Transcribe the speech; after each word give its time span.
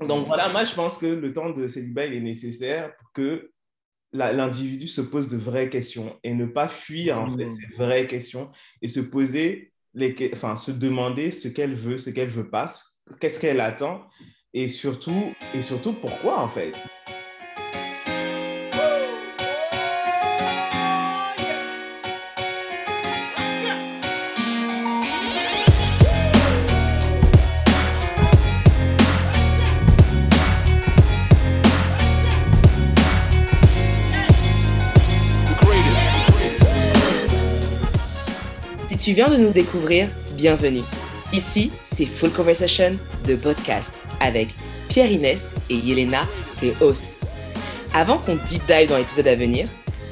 Donc 0.00 0.26
voilà, 0.26 0.48
moi 0.48 0.64
je 0.64 0.74
pense 0.74 0.96
que 0.98 1.06
le 1.06 1.32
temps 1.32 1.50
de 1.50 1.66
célibat 1.66 2.06
il 2.06 2.14
est 2.14 2.20
nécessaire 2.20 2.96
pour 2.96 3.12
que 3.12 3.50
l'individu 4.12 4.88
se 4.88 5.00
pose 5.00 5.28
de 5.28 5.36
vraies 5.36 5.68
questions 5.68 6.18
et 6.22 6.32
ne 6.34 6.46
pas 6.46 6.68
fuir 6.68 7.18
en 7.20 7.36
fait 7.36 7.46
Mm. 7.46 7.52
ces 7.52 7.76
vraies 7.76 8.06
questions 8.06 8.50
et 8.80 8.88
se 8.88 9.00
poser 9.00 9.72
les, 9.94 10.14
enfin 10.32 10.56
se 10.56 10.70
demander 10.70 11.30
ce 11.30 11.48
qu'elle 11.48 11.74
veut, 11.74 11.98
ce 11.98 12.10
qu'elle 12.10 12.28
veut 12.30 12.48
pas, 12.48 12.66
qu'est-ce 13.20 13.40
qu'elle 13.40 13.60
attend 13.60 14.06
et 14.54 14.68
surtout 14.68 15.34
et 15.54 15.62
surtout 15.62 15.92
pourquoi 15.92 16.38
en 16.40 16.48
fait. 16.48 16.72
Tu 39.08 39.14
viens 39.14 39.30
de 39.30 39.38
nous 39.38 39.52
découvrir, 39.52 40.10
bienvenue. 40.34 40.82
Ici, 41.32 41.72
c'est 41.82 42.04
Full 42.04 42.30
Conversation, 42.30 42.90
de 43.26 43.36
podcast, 43.36 44.02
avec 44.20 44.48
Pierre 44.90 45.10
Inès 45.10 45.54
et 45.70 45.76
Yelena, 45.76 46.26
tes 46.60 46.74
hosts. 46.82 47.16
Avant 47.94 48.18
qu'on 48.18 48.36
deep 48.36 48.60
dive 48.66 48.90
dans 48.90 48.98
l'épisode 48.98 49.28
à 49.28 49.34
venir, 49.34 49.66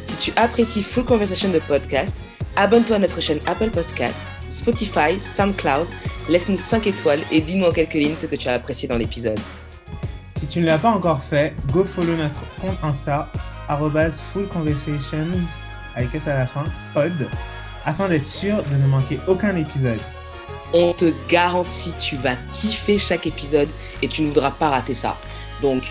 si 0.04 0.16
tu 0.16 0.32
apprécies 0.34 0.82
Full 0.82 1.04
Conversation 1.04 1.50
de 1.50 1.58
podcast, 1.58 2.22
abonne-toi 2.56 2.96
à 2.96 2.98
notre 3.00 3.20
chaîne 3.20 3.40
Apple 3.44 3.68
Podcasts, 3.68 4.32
Spotify, 4.48 5.20
SoundCloud, 5.20 5.86
laisse-nous 6.30 6.56
5 6.56 6.86
étoiles 6.86 7.20
et 7.30 7.42
dis-nous 7.42 7.66
en 7.66 7.72
quelques 7.72 7.92
lignes 7.92 8.16
ce 8.16 8.26
que 8.26 8.36
tu 8.36 8.48
as 8.48 8.54
apprécié 8.54 8.88
dans 8.88 8.96
l'épisode. 8.96 9.38
Si 10.38 10.46
tu 10.46 10.60
ne 10.60 10.64
l'as 10.64 10.78
pas 10.78 10.92
encore 10.92 11.22
fait, 11.22 11.52
go 11.70 11.84
follow 11.84 12.16
notre 12.16 12.48
compte 12.62 12.78
Insta, 12.82 13.30
fullconversations, 14.32 15.28
avec 15.94 16.14
S 16.14 16.28
à 16.28 16.38
la 16.38 16.46
fin, 16.46 16.64
pod, 16.94 17.12
afin 17.86 18.08
d'être 18.08 18.26
sûr 18.26 18.62
de 18.70 18.76
ne 18.76 18.86
manquer 18.86 19.18
aucun 19.26 19.56
épisode. 19.56 20.00
On 20.74 20.92
te 20.92 21.12
garantit, 21.28 21.94
tu 21.98 22.16
vas 22.16 22.36
kiffer 22.52 22.98
chaque 22.98 23.26
épisode 23.26 23.68
et 24.02 24.08
tu 24.08 24.22
ne 24.22 24.28
voudras 24.28 24.50
pas 24.50 24.68
rater 24.68 24.94
ça. 24.94 25.16
Donc, 25.62 25.84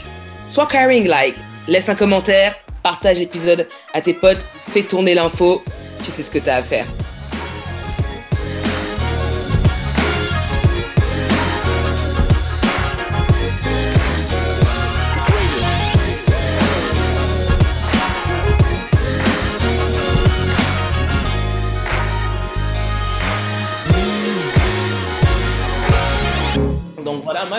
sois 0.48 0.68
caring, 0.68 1.08
like, 1.08 1.38
laisse 1.68 1.90
un 1.90 1.96
commentaire, 1.96 2.56
partage 2.84 3.18
l'épisode 3.18 3.68
à 3.94 4.02
tes 4.02 4.14
potes, 4.14 4.46
fais 4.70 4.84
tourner 4.84 5.16
l'info, 5.16 5.64
tu 6.04 6.12
sais 6.12 6.22
ce 6.22 6.30
que 6.30 6.40
tu 6.40 6.50
as 6.50 6.58
à 6.58 6.64
faire. 6.64 6.86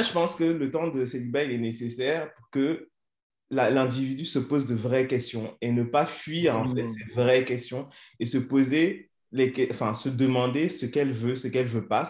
Je 0.03 0.13
pense 0.13 0.35
que 0.37 0.45
le 0.45 0.71
temps 0.71 0.89
de 0.89 1.05
célibat 1.07 1.45
il 1.45 1.53
est 1.53 1.59
nécessaire 1.59 2.33
pour 2.35 2.51
que 2.51 2.89
l'individu 3.51 4.25
se 4.25 4.39
pose 4.41 4.67
de 4.67 4.75
vraies 4.75 5.07
questions 5.07 5.57
et 5.61 5.71
ne 5.71 5.85
pas 5.85 6.07
fuir 6.07 6.57
en 6.57 6.75
fait 6.75 6.83
Mm. 6.83 6.91
ces 6.91 7.05
vraies 7.15 7.45
questions 7.45 7.89
et 8.19 8.27
se 8.27 8.39
poser 8.39 9.11
les, 9.33 9.53
enfin 9.71 9.95
se 9.95 10.09
demander 10.09 10.69
ce 10.69 10.87
qu'elle 10.87 11.13
veut, 11.13 11.35
ce 11.35 11.49
qu'elle 11.49 11.67
veut 11.67 11.87
pas, 11.87 12.05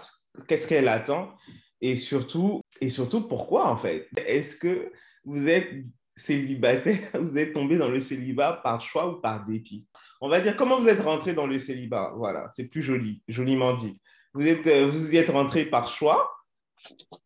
qu'est-ce 0.48 0.66
qu'elle 0.66 0.88
attend 0.88 1.34
et 1.80 1.96
surtout 1.96 2.62
et 2.80 2.88
surtout 2.88 3.28
pourquoi 3.28 3.68
en 3.70 3.76
fait? 3.76 4.08
Est-ce 4.16 4.56
que 4.56 4.90
vous 5.24 5.48
êtes 5.48 5.70
célibataire, 6.14 7.10
vous 7.20 7.36
êtes 7.36 7.52
tombé 7.52 7.76
dans 7.76 7.90
le 7.90 8.00
célibat 8.00 8.60
par 8.64 8.80
choix 8.80 9.08
ou 9.10 9.20
par 9.20 9.44
dépit? 9.44 9.86
On 10.22 10.28
va 10.28 10.40
dire 10.40 10.56
comment 10.56 10.80
vous 10.80 10.88
êtes 10.88 11.00
rentré 11.00 11.34
dans 11.34 11.46
le 11.46 11.58
célibat? 11.58 12.14
Voilà, 12.16 12.48
c'est 12.48 12.68
plus 12.68 12.82
joli, 12.82 13.22
joliment 13.28 13.74
dit. 13.74 14.00
Vous 14.32 14.46
êtes 14.46 14.66
euh, 14.66 14.86
vous 14.86 15.14
y 15.14 15.18
êtes 15.18 15.30
rentré 15.30 15.66
par 15.66 15.88
choix 15.88 16.35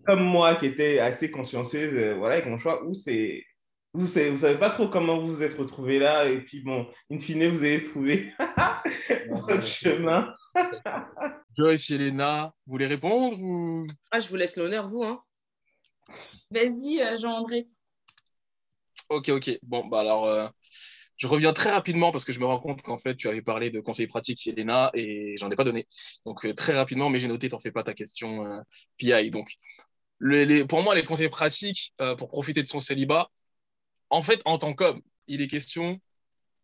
comme 0.04 0.22
moi 0.22 0.54
qui 0.54 0.66
était 0.66 0.98
assez 0.98 1.30
consciencieuse 1.30 1.94
euh, 1.94 2.14
voilà, 2.14 2.36
avec 2.36 2.46
mon 2.46 2.58
choix, 2.58 2.84
ou 2.84 2.94
c'est. 2.94 3.44
Vous 3.92 4.02
ne 4.02 4.36
savez 4.36 4.56
pas 4.56 4.70
trop 4.70 4.86
comment 4.86 5.18
vous 5.18 5.26
vous 5.26 5.42
êtes 5.42 5.58
retrouvé 5.58 5.98
là, 5.98 6.28
et 6.28 6.40
puis 6.40 6.60
bon, 6.60 6.86
in 7.10 7.18
fine, 7.18 7.48
vous 7.48 7.64
avez 7.64 7.82
trouvé 7.82 8.32
votre 9.30 9.60
chemin. 9.60 10.32
Joyce, 11.58 11.90
Elena, 11.90 12.54
vous 12.66 12.72
voulez 12.72 12.86
répondre 12.86 13.36
ou... 13.42 13.84
Ah, 14.12 14.20
je 14.20 14.28
vous 14.28 14.36
laisse 14.36 14.56
l'honneur, 14.56 14.88
vous. 14.88 15.02
Hein. 15.02 15.20
Vas-y, 16.52 17.00
euh, 17.00 17.16
Jean-André. 17.16 17.68
Ok, 19.08 19.28
ok. 19.30 19.58
Bon, 19.62 19.86
bah 19.88 20.00
alors, 20.00 20.26
euh, 20.26 20.46
je 21.20 21.26
reviens 21.26 21.52
très 21.52 21.70
rapidement 21.70 22.12
parce 22.12 22.24
que 22.24 22.32
je 22.32 22.40
me 22.40 22.46
rends 22.46 22.58
compte 22.58 22.80
qu'en 22.80 22.96
fait, 22.96 23.14
tu 23.14 23.28
avais 23.28 23.42
parlé 23.42 23.70
de 23.70 23.80
conseils 23.80 24.06
pratiques, 24.06 24.46
Elena, 24.46 24.90
et 24.94 25.36
j'en 25.36 25.50
ai 25.50 25.56
pas 25.56 25.64
donné. 25.64 25.86
Donc, 26.24 26.46
euh, 26.46 26.54
très 26.54 26.74
rapidement, 26.74 27.10
mais 27.10 27.18
j'ai 27.18 27.28
noté, 27.28 27.50
t'en 27.50 27.58
fais 27.58 27.70
pas 27.70 27.82
ta 27.82 27.92
question 27.92 28.46
euh, 28.46 28.58
PI. 28.96 29.30
Donc, 29.30 29.50
pour 30.68 30.82
moi, 30.82 30.94
les 30.94 31.04
conseils 31.04 31.28
pratiques 31.28 31.92
euh, 32.00 32.16
pour 32.16 32.28
profiter 32.28 32.62
de 32.62 32.68
son 32.68 32.80
célibat, 32.80 33.28
en 34.08 34.22
fait, 34.22 34.40
en 34.46 34.56
tant 34.56 34.72
qu'homme, 34.72 35.02
il 35.26 35.42
est 35.42 35.46
question, 35.46 36.00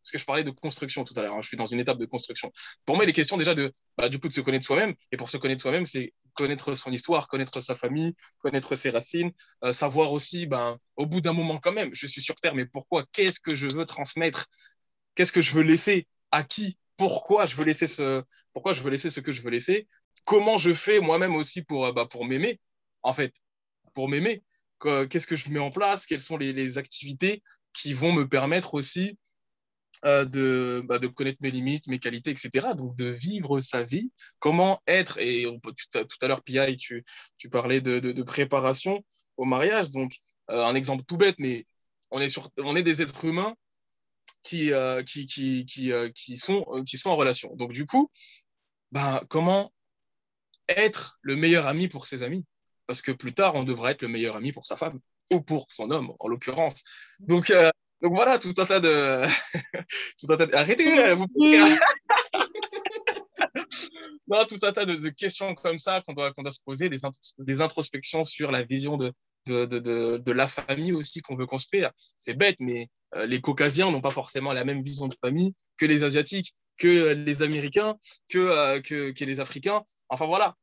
parce 0.07 0.13
que 0.13 0.19
je 0.19 0.25
parlais 0.25 0.45
de 0.45 0.51
construction 0.53 1.03
tout 1.03 1.15
à 1.17 1.23
l'heure, 1.23 1.35
hein, 1.35 1.43
je 1.43 1.49
suis 1.49 1.57
dans 1.57 1.67
une 1.67 1.81
étape 1.81 1.99
de 1.99 2.07
construction. 2.07 2.53
Pour 2.85 2.95
moi, 2.95 3.05
il 3.05 3.09
est 3.09 3.13
question 3.13 3.37
déjà 3.37 3.57
de, 3.57 3.73
bah, 3.99 4.09
du 4.09 4.21
coup, 4.21 4.29
de 4.29 4.33
se 4.33 4.41
connaître 4.41 4.65
soi-même. 4.65 4.95
Et 5.11 5.17
pour 5.17 5.29
se 5.31 5.37
connaître 5.37 5.61
soi-même, 5.63 5.85
c'est 5.85 6.15
connaître 6.35 6.75
son 6.77 6.93
histoire, 6.93 7.27
connaître 7.27 7.61
sa 7.61 7.75
famille, 7.75 8.15
connaître 8.39 8.77
ses 8.77 8.91
racines, 8.91 9.33
euh, 9.65 9.73
savoir 9.73 10.13
aussi, 10.13 10.47
ben, 10.47 10.79
au 10.95 11.07
bout 11.07 11.21
d'un 11.21 11.33
moment 11.33 11.59
quand 11.59 11.73
même, 11.73 11.91
je 11.93 12.07
suis 12.07 12.23
sur 12.23 12.37
Terre, 12.37 12.55
mais 12.55 12.67
pourquoi 12.67 13.05
Qu'est-ce 13.13 13.41
que 13.41 13.55
je 13.57 13.67
veux 13.67 13.85
transmettre? 13.85 14.47
Qu'est-ce 15.15 15.33
que 15.33 15.41
je 15.41 15.53
veux 15.53 15.63
laisser? 15.63 16.07
À 16.31 16.43
qui? 16.45 16.79
Pourquoi 16.97 17.47
je 17.47 17.57
veux 17.57 17.65
laisser 17.65 17.87
ce, 17.87 18.23
pourquoi 18.53 18.73
je 18.73 18.83
veux 18.83 18.91
laisser 18.91 19.11
ce 19.11 19.21
que 19.21 19.33
je 19.33 19.43
veux 19.43 19.51
laisser? 19.51 19.89
Comment 20.25 20.59
je 20.59 20.73
fais 20.75 21.01
moi-même 21.01 21.35
aussi 21.37 21.63
pour, 21.63 21.87
euh, 21.87 21.93
bah, 21.93 22.07
pour 22.07 22.25
m'aimer, 22.25 22.61
en 23.03 23.15
fait, 23.15 23.35
pour 23.95 24.09
m'aimer. 24.09 24.43
Que- 24.79 25.05
Qu'est-ce 25.05 25.27
que 25.27 25.37
je 25.37 25.51
mets 25.51 25.59
en 25.61 25.71
place? 25.71 26.07
Quelles 26.07 26.21
sont 26.21 26.37
les, 26.37 26.53
les 26.53 26.79
activités 26.79 27.43
qui 27.73 27.95
vont 27.95 28.13
me 28.13 28.29
permettre 28.29 28.75
aussi 28.75 29.19
de, 30.05 30.83
bah, 30.87 30.99
de 30.99 31.07
connaître 31.07 31.39
mes 31.41 31.51
limites, 31.51 31.89
mes 31.89 31.99
qualités, 31.99 32.31
etc. 32.31 32.75
Donc 32.75 32.97
de 32.97 33.07
vivre 33.07 33.61
sa 33.61 33.83
vie, 33.83 34.13
comment 34.39 34.83
être, 34.87 35.19
et 35.19 35.45
tout 35.65 36.05
à, 36.21 36.29
l'heure, 36.29 36.43
Pi, 36.43 36.59
tu, 36.77 37.05
tu 37.37 37.49
parlais 37.49 37.81
de, 37.81 37.99
de- 37.99 38.23
préparation 38.23 39.05
au 39.37 39.45
mariage, 39.45 39.91
donc 39.91 40.17
euh, 40.51 40.65
un 40.65 40.75
exemple 40.75 41.05
tout 41.05 41.17
bête, 41.17 41.37
mais 41.39 41.67
on 42.11 42.21
est, 42.21 42.29
sur, 42.29 42.51
on 42.59 42.77
est 42.77 42.83
des 42.83 43.03
êtres 43.03 43.25
humains 43.25 43.55
qui, 44.43 44.73
euh, 44.73 45.03
qui, 45.03 45.27
qui, 45.27 45.65
qui, 45.67 45.93
euh, 45.93 46.11
qui, 46.15 46.37
sont, 46.37 46.65
euh, 46.73 46.85
qui 46.85 46.99
sont 46.99 47.11
en 47.11 47.17
relation. 47.17 47.55
Donc 47.57 47.73
du 47.73 47.87
coup, 47.87 48.11
bah, 48.93 49.25
comment 49.29 49.73
être 50.69 51.19
le 51.23 51.37
meilleur 51.37 51.67
ami 51.67 51.89
pour 51.89 52.07
ses 52.07 52.23
amis? 52.23 52.45
Parce 52.87 53.03
que 53.03 53.13
plus 53.13 53.35
tard, 53.35 53.55
on 53.55 53.65
devra 53.65 53.91
être 53.91 54.03
le 54.03 54.09
meilleur 54.09 54.37
ami 54.37 54.53
pour 54.53 54.67
sa 54.67 54.77
femme, 54.77 55.01
ou 55.31 55.41
pour 55.41 55.67
son 55.71 55.91
homme, 55.91 56.13
en 56.21 56.29
l'occurrence. 56.29 56.85
Donc, 57.19 57.51
euh, 57.51 57.71
donc 58.03 58.15
voilà, 58.15 58.39
tout 58.39 58.55
un 58.59 58.67
tas 58.67 58.81
de... 58.81 59.27
tout 60.21 60.31
un 60.31 60.37
tas 60.37 60.47
de... 60.47 60.55
Arrêtez, 60.55 60.99
euh, 60.99 61.15
vous 61.15 61.27
pouvez- 61.29 61.59
non, 64.29 64.45
tout 64.47 64.59
un 64.63 64.73
tas 64.73 64.85
de, 64.85 64.97
de 64.97 65.09
questions 65.09 65.55
comme 65.55 65.79
ça 65.79 66.03
qu'on 66.03 66.13
doit, 66.13 66.33
qu'on 66.33 66.43
doit 66.43 66.53
se 66.53 66.61
poser, 66.65 66.89
des, 66.89 66.99
des 67.39 67.61
introspections 67.61 68.25
sur 68.25 68.51
la 68.51 68.63
vision 68.63 68.97
de, 68.97 69.13
de, 69.47 70.19
de, 70.19 70.33
la 70.33 70.49
famille 70.49 70.93
aussi 70.93 71.23
qu'on 71.23 71.37
veut 71.37 71.47
construire. 71.47 71.91
C'est 72.19 72.37
bête, 72.37 72.57
mais 72.61 72.89
euh, 73.15 73.27
les 73.27 73.41
Caucasiens 73.41 73.91
n'ont 73.91 74.01
pas 74.01 74.11
forcément 74.11 74.53
la 74.53 74.65
même 74.65 74.83
vision 74.83 75.09
de 75.09 75.15
famille 75.21 75.55
que 75.79 75.87
les 75.87 76.05
Asiatiques, 76.05 76.55
que 76.77 77.15
les 77.15 77.43
Américains, 77.43 77.97
que, 78.29 78.39
euh, 78.39 78.81
que, 78.81 79.13
que 79.13 79.25
les 79.25 79.41
Africains. 79.41 79.83
Enfin 80.09 80.27
voilà, 80.27 80.55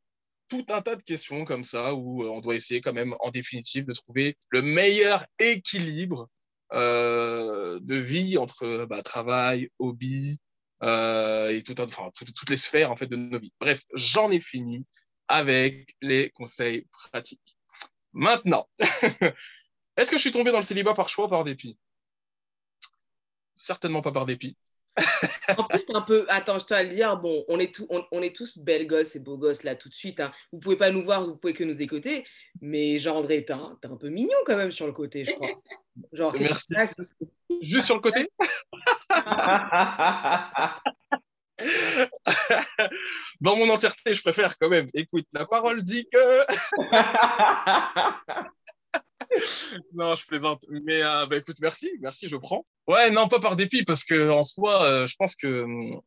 tout 0.49 0.65
un 0.69 0.81
tas 0.81 0.95
de 0.95 1.03
questions 1.03 1.45
comme 1.45 1.63
ça 1.63 1.95
où 1.95 2.23
on 2.23 2.41
doit 2.41 2.55
essayer 2.55 2.81
quand 2.81 2.93
même 2.93 3.15
en 3.19 3.31
définitive 3.31 3.85
de 3.85 3.93
trouver 3.93 4.37
le 4.49 4.61
meilleur 4.61 5.25
équilibre 5.39 6.29
de 6.73 7.95
vie 7.95 8.37
entre 8.37 8.85
bah, 8.85 9.01
travail, 9.03 9.69
hobby, 9.79 10.39
euh, 10.83 11.49
et 11.49 11.63
tout- 11.63 11.75
toutes 11.75 12.49
les 12.49 12.57
sphères 12.57 12.91
en 12.91 12.95
fait 12.97 13.07
de 13.07 13.15
nos 13.15 13.39
vies. 13.39 13.53
Bref, 13.59 13.81
j'en 13.93 14.31
ai 14.31 14.39
fini 14.39 14.85
avec 15.27 15.95
les 16.01 16.29
conseils 16.31 16.87
pratiques. 16.91 17.57
Maintenant, 18.13 18.67
est-ce 19.97 20.11
que 20.11 20.17
je 20.17 20.21
suis 20.21 20.31
tombé 20.31 20.51
dans 20.51 20.59
le 20.59 20.63
célibat 20.63 20.93
par 20.93 21.09
choix 21.09 21.25
ou 21.25 21.29
par 21.29 21.43
dépit? 21.43 21.77
Certainement 23.55 24.03
pas 24.03 24.11
par 24.11 24.27
dépit. 24.27 24.57
En 25.57 25.63
plus, 25.63 25.81
c'est 25.85 25.95
un 25.95 26.01
peu. 26.01 26.25
Attends, 26.29 26.59
je 26.59 26.65
tiens 26.65 26.77
à 26.77 26.83
le 26.83 26.89
dire. 26.89 27.17
Bon, 27.17 27.43
on 27.47 27.59
est, 27.59 27.73
tout, 27.73 27.87
on, 27.89 28.03
on 28.11 28.21
est 28.21 28.35
tous 28.35 28.57
belles 28.57 28.87
gosses 28.87 29.15
et 29.15 29.19
beaux 29.19 29.37
gosses 29.37 29.63
là 29.63 29.75
tout 29.75 29.89
de 29.89 29.93
suite. 29.93 30.19
Hein. 30.19 30.31
Vous 30.51 30.59
pouvez 30.59 30.77
pas 30.77 30.91
nous 30.91 31.03
voir, 31.03 31.25
vous 31.25 31.35
pouvez 31.35 31.53
que 31.53 31.63
nous 31.63 31.81
écouter. 31.81 32.25
Mais 32.61 32.99
Jean-André, 32.99 33.45
t'es 33.45 33.53
un, 33.53 33.77
t'es 33.81 33.87
un 33.87 33.97
peu 33.97 34.09
mignon 34.09 34.37
quand 34.45 34.57
même 34.57 34.71
sur 34.71 34.85
le 34.85 34.93
côté, 34.93 35.25
je 35.25 35.31
crois. 35.31 35.49
Genre, 36.13 36.33
passe 36.33 36.67
Juste 37.61 37.85
sur 37.85 37.95
le 37.95 38.01
côté? 38.01 38.27
Dans 43.41 43.55
mon 43.55 43.69
entièreté, 43.69 44.13
je 44.13 44.21
préfère 44.21 44.57
quand 44.57 44.69
même. 44.69 44.87
Écoute, 44.93 45.25
la 45.33 45.45
parole 45.45 45.83
dit 45.83 46.07
que. 46.11 46.45
non, 49.93 50.15
je 50.15 50.25
plaisante. 50.25 50.65
Mais 50.69 51.01
euh, 51.03 51.25
bah, 51.25 51.37
écoute, 51.37 51.57
merci, 51.61 51.91
merci, 51.99 52.27
je 52.27 52.35
prends. 52.37 52.63
Ouais, 52.87 53.09
non, 53.11 53.27
pas 53.27 53.39
par 53.39 53.55
dépit, 53.55 53.83
parce 53.83 54.03
que 54.03 54.29
en 54.29 54.43
soi, 54.43 54.83
euh, 54.83 55.05
je 55.05 55.15
pense 55.15 55.35
que. 55.35 55.63
hum, 55.63 56.01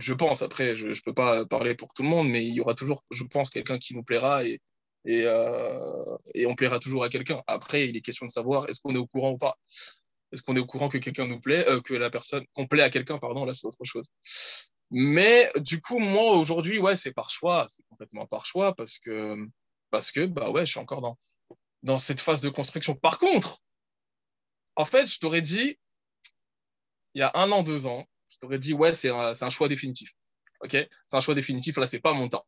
Je 0.00 0.14
pense, 0.14 0.42
après, 0.42 0.76
je 0.76 0.88
ne 0.88 0.94
peux 1.04 1.14
pas 1.14 1.44
parler 1.46 1.74
pour 1.74 1.92
tout 1.94 2.02
le 2.02 2.08
monde, 2.08 2.28
mais 2.28 2.44
il 2.44 2.54
y 2.54 2.60
aura 2.60 2.74
toujours, 2.74 3.04
je 3.10 3.24
pense, 3.24 3.50
quelqu'un 3.50 3.78
qui 3.78 3.94
nous 3.94 4.02
plaira 4.02 4.44
et, 4.44 4.60
et, 5.04 5.24
euh, 5.26 6.16
et 6.34 6.46
on 6.46 6.54
plaira 6.54 6.78
toujours 6.78 7.04
à 7.04 7.08
quelqu'un. 7.10 7.42
Après, 7.46 7.88
il 7.88 7.96
est 7.96 8.00
question 8.00 8.26
de 8.26 8.30
savoir 8.30 8.68
est-ce 8.68 8.80
qu'on 8.80 8.94
est 8.94 8.98
au 8.98 9.06
courant 9.06 9.32
ou 9.32 9.38
pas? 9.38 9.56
Est-ce 10.32 10.42
qu'on 10.42 10.56
est 10.56 10.60
au 10.60 10.66
courant 10.66 10.88
que 10.88 10.98
quelqu'un 10.98 11.26
nous 11.26 11.40
plaît, 11.40 11.66
que 11.84 11.94
la 11.94 12.10
personne, 12.10 12.44
qu'on 12.54 12.66
plaît 12.66 12.82
à 12.82 12.90
quelqu'un, 12.90 13.18
pardon, 13.18 13.44
là, 13.44 13.54
c'est 13.54 13.66
autre 13.66 13.84
chose. 13.84 14.06
Mais 14.90 15.50
du 15.56 15.80
coup, 15.80 15.98
moi, 15.98 16.32
aujourd'hui, 16.36 16.78
ouais, 16.78 16.96
c'est 16.96 17.12
par 17.12 17.30
choix, 17.30 17.66
c'est 17.68 17.82
complètement 17.88 18.26
par 18.26 18.46
choix 18.46 18.74
parce 18.74 18.98
que, 18.98 19.36
parce 19.90 20.12
que, 20.12 20.26
bah 20.26 20.50
ouais, 20.50 20.64
je 20.66 20.72
suis 20.72 20.80
encore 20.80 21.00
dans, 21.00 21.16
dans 21.84 21.98
cette 21.98 22.20
phase 22.20 22.40
de 22.40 22.48
construction. 22.48 22.96
Par 22.96 23.18
contre, 23.18 23.62
en 24.74 24.86
fait, 24.86 25.06
je 25.06 25.20
t'aurais 25.20 25.42
dit, 25.42 25.78
il 27.14 27.20
y 27.20 27.22
a 27.22 27.30
un 27.34 27.52
an, 27.52 27.62
deux 27.62 27.86
ans, 27.86 28.04
je 28.28 28.38
t'aurais 28.38 28.58
dit, 28.58 28.72
ouais, 28.72 28.94
c'est 28.94 29.10
un, 29.10 29.50
choix 29.50 29.68
définitif. 29.68 30.10
OK? 30.60 30.70
C'est 30.70 31.16
un 31.16 31.20
choix 31.20 31.34
définitif. 31.34 31.76
Là, 31.76 31.86
c'est 31.86 32.00
pas 32.00 32.14
mon 32.14 32.28
temps. 32.28 32.44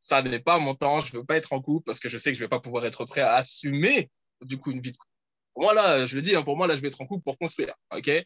Ça 0.00 0.22
n'est 0.22 0.40
pas 0.40 0.58
mon 0.58 0.74
temps. 0.74 1.00
Je 1.00 1.16
veux 1.16 1.24
pas 1.24 1.36
être 1.36 1.52
en 1.52 1.60
couple 1.60 1.84
parce 1.84 2.00
que 2.00 2.08
je 2.08 2.16
sais 2.16 2.32
que 2.32 2.38
je 2.38 2.42
vais 2.42 2.48
pas 2.48 2.58
pouvoir 2.58 2.84
être 2.86 3.04
prêt 3.04 3.20
à 3.20 3.34
assumer, 3.34 4.10
du 4.40 4.58
coup, 4.58 4.72
une 4.72 4.80
vie 4.80 4.92
de 4.92 4.96
couple. 4.96 5.12
Pour 5.52 5.64
moi, 5.64 5.74
là, 5.74 6.06
je 6.06 6.16
le 6.16 6.22
dis, 6.22 6.34
hein, 6.34 6.42
pour 6.42 6.56
moi, 6.56 6.66
là, 6.66 6.74
je 6.74 6.80
vais 6.80 6.88
être 6.88 7.00
en 7.02 7.06
couple 7.06 7.24
pour 7.24 7.36
construire. 7.36 7.74
OK? 7.94 8.08
Euh, 8.08 8.24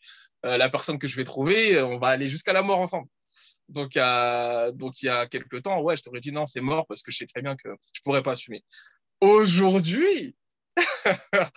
la 0.57 0.71
personne 0.71 0.99
que 1.01 1.09
je 1.09 1.17
vais 1.17 1.25
trouver, 1.25 1.83
on 1.83 1.99
va 1.99 2.09
aller 2.09 2.29
jusqu'à 2.29 2.53
la 2.53 2.63
mort 2.63 2.79
ensemble. 2.79 3.09
Donc, 3.69 3.97
euh, 3.97 4.71
donc, 4.73 5.03
il 5.03 5.07
y 5.07 5.09
a 5.09 5.27
quelques 5.27 5.63
temps, 5.63 5.81
ouais, 5.81 5.97
je 5.97 6.03
t'aurais 6.03 6.21
dit 6.21 6.31
non, 6.31 6.47
c'est 6.47 6.61
mort 6.61 6.87
parce 6.87 7.03
que 7.03 7.11
je 7.11 7.17
sais 7.17 7.27
très 7.27 7.43
bien 7.43 7.57
que 7.57 7.71
je 7.93 8.01
pourrais 8.03 8.23
pas 8.23 8.33
assumer. 8.33 8.63
Aujourd'hui, 9.23 10.35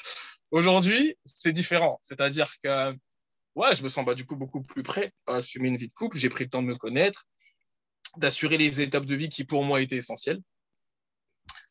aujourd'hui, 0.52 1.18
c'est 1.26 1.52
différent. 1.52 1.98
C'est-à-dire 2.04 2.54
que 2.64 2.92
ouais, 3.56 3.76
je 3.76 3.82
me 3.82 3.90
sens 3.90 4.06
bah, 4.06 4.14
du 4.14 4.24
coup 4.24 4.36
beaucoup 4.36 4.62
plus 4.62 4.84
prêt 4.84 5.12
à 5.26 5.38
assumer 5.38 5.70
une 5.70 5.78
vie 5.78 5.88
de 5.88 5.94
couple. 5.94 6.16
J'ai 6.16 6.30
pris 6.30 6.44
le 6.44 6.52
temps 6.52 6.62
de 6.62 6.68
me 6.68 6.76
connaître, 6.76 7.26
d'assurer 8.18 8.60
les 8.60 8.82
étapes 8.82 9.08
de 9.08 9.16
vie 9.16 9.30
qui 9.30 9.46
pour 9.46 9.64
moi 9.64 9.82
étaient 9.82 9.96
essentielles, 9.98 10.42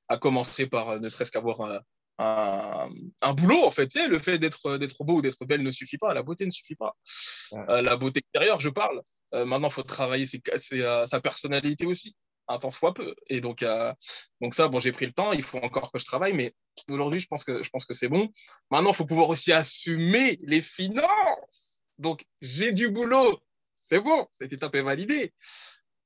à 0.08 0.19
commencer 0.19 0.67
par 0.67 0.88
euh, 0.91 0.99
ne 0.99 1.08
serait-ce 1.08 1.31
qu'avoir 1.31 1.61
un, 1.61 1.81
un, 2.19 2.90
un 3.20 3.35
boulot 3.35 3.62
en 3.64 3.70
fait. 3.70 3.87
Tu 3.87 4.00
sais, 4.00 4.08
le 4.08 4.19
fait 4.19 4.38
d'être 4.40 4.79
d'être 4.79 5.05
beau 5.05 5.19
ou 5.19 5.23
d'être 5.23 5.44
belle 5.44 5.62
ne 5.62 5.70
suffit 5.70 5.99
pas, 5.99 6.12
la 6.12 6.25
beauté 6.25 6.44
ne 6.44 6.50
suffit 6.50 6.75
pas. 6.75 6.97
Ouais. 7.52 7.64
Euh, 7.69 7.82
la 7.82 7.97
beauté 7.97 8.19
extérieure, 8.19 8.61
je 8.61 8.69
parle. 8.69 9.00
Euh, 9.32 9.44
maintenant, 9.44 9.69
il 9.69 9.73
faut 9.73 9.85
travailler 9.85 10.26
ses- 10.26 10.43
ses, 10.56 10.81
euh, 10.81 11.06
sa 11.06 11.20
personnalité 11.20 11.87
aussi, 11.87 12.17
un 12.49 12.58
tant 12.58 12.70
soit 12.70 12.94
peu. 12.94 13.14
Et 13.29 13.41
donc, 13.41 13.62
euh, 13.62 13.93
donc 14.41 14.55
ça, 14.55 14.69
bon, 14.69 14.81
j'ai 14.81 14.93
pris 14.93 15.06
le 15.06 15.12
temps. 15.12 15.32
Il 15.32 15.43
faut 15.43 15.58
encore 15.58 15.91
que 15.93 15.99
je 15.99 16.05
travaille, 16.05 16.32
mais 16.32 16.55
aujourd'hui, 16.88 17.20
je 17.20 17.26
pense 17.26 17.44
que 17.44 17.62
que 17.62 17.94
c'est 17.94 18.08
bon. 18.08 18.29
Maintenant, 18.70 18.91
il 18.91 18.96
faut 18.96 19.06
pouvoir 19.06 19.29
aussi 19.29 19.52
assumer 19.52 20.38
les 20.43 20.62
finances. 20.62 21.82
Donc, 21.99 22.25
j'ai 22.41 22.73
du 22.73 22.91
boulot. 22.91 23.41
C'est 23.76 24.00
bon, 24.00 24.26
cette 24.32 24.52
étape 24.52 24.75
est 24.75 24.82
validée. 24.82 25.32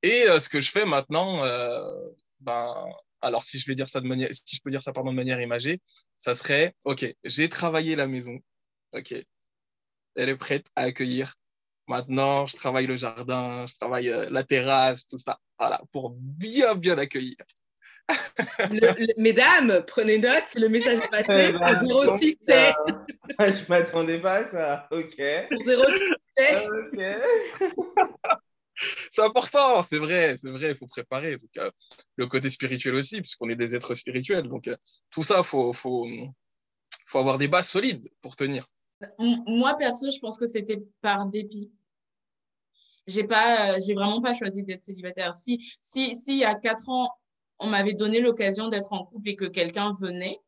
Et 0.02 0.24
euh, 0.28 0.38
ce 0.38 0.48
que 0.48 0.60
je 0.60 0.70
fais 0.70 0.84
maintenant, 0.84 1.44
euh, 1.44 1.82
ben, 2.40 2.74
alors 3.20 3.42
si 3.42 3.58
je 3.58 3.66
vais 3.66 3.74
dire 3.74 3.88
ça 3.88 4.00
de 4.00 4.06
manière, 4.06 4.28
si 4.32 4.56
je 4.56 4.62
peux 4.62 4.70
dire 4.70 4.82
ça 4.82 4.92
pardon, 4.92 5.10
de 5.10 5.16
manière 5.16 5.40
imagée, 5.40 5.80
ça 6.18 6.34
serait, 6.34 6.74
ok, 6.84 7.06
j'ai 7.24 7.48
travaillé 7.48 7.96
la 7.96 8.06
maison, 8.06 8.38
ok, 8.92 9.14
elle 10.14 10.28
est 10.28 10.36
prête 10.36 10.68
à 10.76 10.82
accueillir. 10.82 11.34
Maintenant, 11.88 12.46
je 12.46 12.56
travaille 12.56 12.86
le 12.86 12.96
jardin, 12.96 13.66
je 13.66 13.74
travaille 13.76 14.10
euh, 14.10 14.28
la 14.30 14.44
terrasse, 14.44 15.06
tout 15.06 15.18
ça, 15.18 15.38
voilà, 15.58 15.80
pour 15.90 16.10
bien 16.18 16.74
bien 16.74 16.98
accueillir. 16.98 17.36
Le- 18.70 19.06
le- 19.06 19.14
mesdames, 19.22 19.82
prenez 19.86 20.18
note, 20.18 20.54
le 20.56 20.68
message 20.68 20.98
est 20.98 21.08
passé 21.10 21.48
Eh 21.48 21.52
ben, 21.52 21.84
au 21.90 22.18
06 22.18 22.36
donc, 22.46 22.50
euh, 22.50 22.72
je 23.40 23.68
m'attendais 23.68 24.18
pas 24.20 24.34
à 24.44 24.50
ça. 24.50 24.88
Ok. 24.90 25.20
au 25.52 25.64
06 25.64 26.10
Ok. 26.40 27.00
C'est 29.10 29.22
important, 29.22 29.84
c'est 29.90 29.98
vrai, 29.98 30.36
c'est 30.40 30.50
vrai, 30.50 30.70
il 30.70 30.76
faut 30.76 30.86
préparer. 30.86 31.36
Donc, 31.36 31.50
euh, 31.56 31.70
le 32.16 32.26
côté 32.28 32.48
spirituel 32.48 32.94
aussi, 32.94 33.20
puisqu'on 33.20 33.48
est 33.48 33.56
des 33.56 33.74
êtres 33.74 33.94
spirituels. 33.94 34.46
Donc, 34.48 34.68
euh, 34.68 34.76
tout 35.10 35.22
ça, 35.24 35.38
il 35.38 35.44
faut, 35.44 35.72
faut, 35.72 36.06
faut 37.06 37.18
avoir 37.18 37.38
des 37.38 37.48
bases 37.48 37.68
solides 37.68 38.08
pour 38.22 38.36
tenir. 38.36 38.66
M- 39.18 39.42
Moi, 39.46 39.74
perso, 39.76 40.10
je 40.10 40.18
pense 40.20 40.38
que 40.38 40.46
c'était 40.46 40.80
par 41.00 41.26
dépit. 41.26 41.72
J'ai 43.08 43.24
pas, 43.24 43.72
euh, 43.72 43.78
j'ai 43.84 43.94
vraiment 43.94 44.20
pas 44.20 44.34
choisi 44.34 44.62
d'être 44.62 44.84
célibataire. 44.84 45.34
Si, 45.34 45.58
si, 45.80 46.14
si, 46.14 46.32
il 46.32 46.38
y 46.38 46.44
a 46.44 46.54
quatre 46.54 46.88
ans, 46.88 47.10
on 47.58 47.66
m'avait 47.66 47.94
donné 47.94 48.20
l'occasion 48.20 48.68
d'être 48.68 48.92
en 48.92 49.04
couple 49.04 49.30
et 49.30 49.34
que 49.34 49.46
quelqu'un 49.46 49.96
venait, 50.00 50.38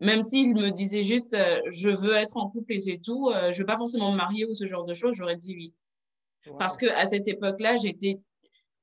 même 0.00 0.22
s'il 0.22 0.54
me 0.54 0.70
disait 0.70 1.02
juste, 1.02 1.34
euh, 1.34 1.60
je 1.70 1.90
veux 1.90 2.14
être 2.14 2.36
en 2.36 2.50
couple 2.50 2.72
et 2.72 2.80
c'est 2.80 2.98
tout, 2.98 3.30
euh, 3.30 3.52
je 3.52 3.58
veux 3.58 3.66
pas 3.66 3.78
forcément 3.78 4.10
me 4.10 4.16
marier 4.16 4.44
ou 4.44 4.54
ce 4.54 4.66
genre 4.66 4.84
de 4.84 4.94
choses, 4.94 5.14
j'aurais 5.14 5.36
dit 5.36 5.54
oui. 5.54 5.74
Parce 6.58 6.76
que 6.76 6.86
à 6.86 7.06
cette 7.06 7.26
époque-là, 7.28 7.76
j'étais 7.76 8.18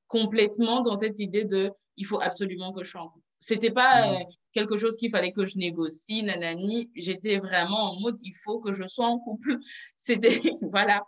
complètement 0.08 0.80
dans 0.80 0.96
cette 0.96 1.18
idée 1.20 1.44
de 1.44 1.70
il 1.96 2.06
faut 2.06 2.20
absolument 2.20 2.72
que 2.72 2.82
je 2.82 2.90
sois 2.90 3.02
en 3.02 3.08
couple. 3.08 3.26
C'était 3.40 3.70
pas 3.70 4.12
euh, 4.12 4.18
quelque 4.52 4.76
chose 4.76 4.96
qu'il 4.96 5.10
fallait 5.10 5.32
que 5.32 5.46
je 5.46 5.58
négocie, 5.58 6.22
nanani. 6.22 6.90
J'étais 6.94 7.38
vraiment 7.38 7.92
en 7.92 8.00
mode 8.00 8.16
il 8.22 8.34
faut 8.44 8.60
que 8.60 8.72
je 8.72 8.86
sois 8.86 9.06
en 9.06 9.18
couple. 9.18 9.58
C'était 9.96 10.40
voilà. 10.72 11.02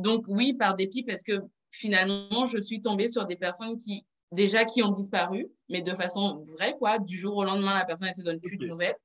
Donc 0.00 0.24
oui, 0.28 0.54
par 0.54 0.74
dépit 0.74 1.02
parce 1.02 1.22
que 1.22 1.40
finalement, 1.70 2.46
je 2.46 2.58
suis 2.58 2.80
tombée 2.80 3.08
sur 3.08 3.26
des 3.26 3.36
personnes 3.36 3.76
qui 3.76 4.04
déjà 4.32 4.64
qui 4.64 4.82
ont 4.82 4.92
disparu, 4.92 5.48
mais 5.68 5.82
de 5.82 5.94
façon 5.94 6.44
vraie 6.56 6.76
quoi. 6.78 6.98
Du 6.98 7.16
jour 7.16 7.36
au 7.36 7.44
lendemain, 7.44 7.74
la 7.74 7.84
personne 7.84 8.08
ne 8.08 8.12
te 8.12 8.22
donne 8.22 8.40
plus 8.40 8.56
de 8.56 8.66
nouvelles. 8.66 8.96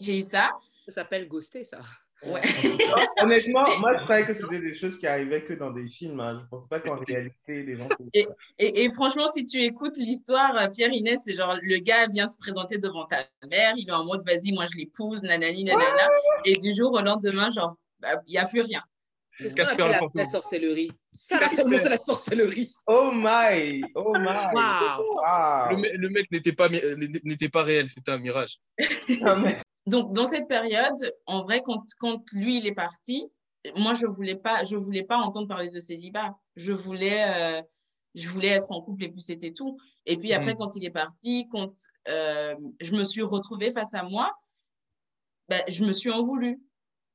J'ai 0.00 0.18
eu 0.18 0.22
ça. 0.22 0.50
Ça 0.86 0.92
s'appelle 0.92 1.28
ghoster, 1.28 1.64
ça. 1.64 1.80
Ouais. 2.24 2.40
Honnêtement, 3.20 3.64
moi, 3.80 3.98
je 3.98 4.04
croyais 4.04 4.24
que 4.24 4.32
c'était 4.32 4.60
des 4.60 4.74
choses 4.74 4.96
qui 4.96 5.06
arrivaient 5.08 5.42
que 5.42 5.54
dans 5.54 5.70
des 5.72 5.88
films. 5.88 6.20
hein. 6.20 6.36
Je 6.38 6.44
ne 6.44 6.48
pensais 6.48 6.68
pas 6.68 6.78
qu'en 6.80 6.96
réalité, 6.96 7.64
les 7.64 7.76
gens. 7.76 7.88
Et, 8.14 8.26
et 8.58 8.90
franchement, 8.92 9.26
si 9.34 9.44
tu 9.44 9.60
écoutes 9.60 9.96
l'histoire, 9.96 10.56
euh, 10.56 10.68
Pierre 10.68 10.92
Inès, 10.92 11.20
c'est 11.24 11.34
genre 11.34 11.56
le 11.60 11.78
gars 11.78 12.06
vient 12.06 12.28
se 12.28 12.38
présenter 12.38 12.78
devant 12.78 13.06
ta 13.06 13.24
mère, 13.50 13.74
il 13.76 13.88
est 13.88 13.92
en 13.92 14.04
mode 14.04 14.24
vas-y, 14.24 14.52
moi 14.52 14.66
je 14.72 14.78
l'épouse, 14.78 15.20
nanani, 15.22 15.64
nanana. 15.64 16.08
Et 16.44 16.56
du 16.58 16.72
jour 16.74 16.92
au 16.92 17.00
lendemain, 17.00 17.50
genre, 17.50 17.76
bah, 17.98 18.22
il 18.28 18.32
n'y 18.32 18.38
a 18.38 18.46
plus 18.46 18.60
rien. 18.62 18.82
Qu'on 19.48 19.62
appelle 19.64 19.90
la, 19.90 19.98
fantôme. 19.98 20.10
la 20.14 20.24
sorcellerie. 20.28 20.90
Ça, 21.14 21.40
là, 21.40 21.48
c'est 21.48 21.88
la 21.88 21.98
sorcellerie. 21.98 22.72
Oh 22.86 23.10
my! 23.12 23.82
Oh 23.94 24.14
my! 24.18 24.54
Wow. 24.54 25.70
Le, 25.70 25.76
me- 25.76 25.96
le 25.96 26.08
mec 26.10 26.30
n'était 26.30 26.52
pas, 26.52 26.68
euh, 26.72 26.96
n'était 27.24 27.48
pas 27.48 27.62
réel, 27.62 27.88
c'était 27.88 28.10
un 28.12 28.18
mirage. 28.18 28.58
Donc, 29.86 30.12
dans 30.12 30.26
cette 30.26 30.46
période, 30.48 31.12
en 31.26 31.42
vrai, 31.42 31.62
quand, 31.64 31.82
quand 31.98 32.22
lui, 32.32 32.58
il 32.58 32.66
est 32.66 32.74
parti, 32.74 33.26
moi, 33.76 33.94
je 33.94 34.06
voulais 34.06 34.36
pas, 34.36 34.64
je 34.64 34.76
voulais 34.76 35.02
pas 35.04 35.16
entendre 35.16 35.48
parler 35.48 35.70
de 35.70 35.80
célibat. 35.80 36.36
Je 36.56 36.72
voulais, 36.72 37.24
euh, 37.58 37.62
je 38.14 38.28
voulais 38.28 38.48
être 38.48 38.70
en 38.70 38.80
couple 38.80 39.04
et 39.04 39.08
puis 39.08 39.22
c'était 39.22 39.52
tout. 39.52 39.78
Et 40.06 40.16
puis 40.16 40.32
après, 40.32 40.52
Mhm. 40.52 40.58
quand 40.58 40.76
il 40.76 40.84
est 40.84 40.90
parti, 40.90 41.48
quand 41.50 41.72
euh, 42.08 42.54
je 42.80 42.92
me 42.94 43.04
suis 43.04 43.22
retrouvée 43.22 43.70
face 43.70 43.92
à 43.94 44.02
moi, 44.04 44.32
ben, 45.48 45.62
je 45.68 45.84
me 45.84 45.92
suis 45.92 46.10
en 46.10 46.22
voulu. 46.22 46.60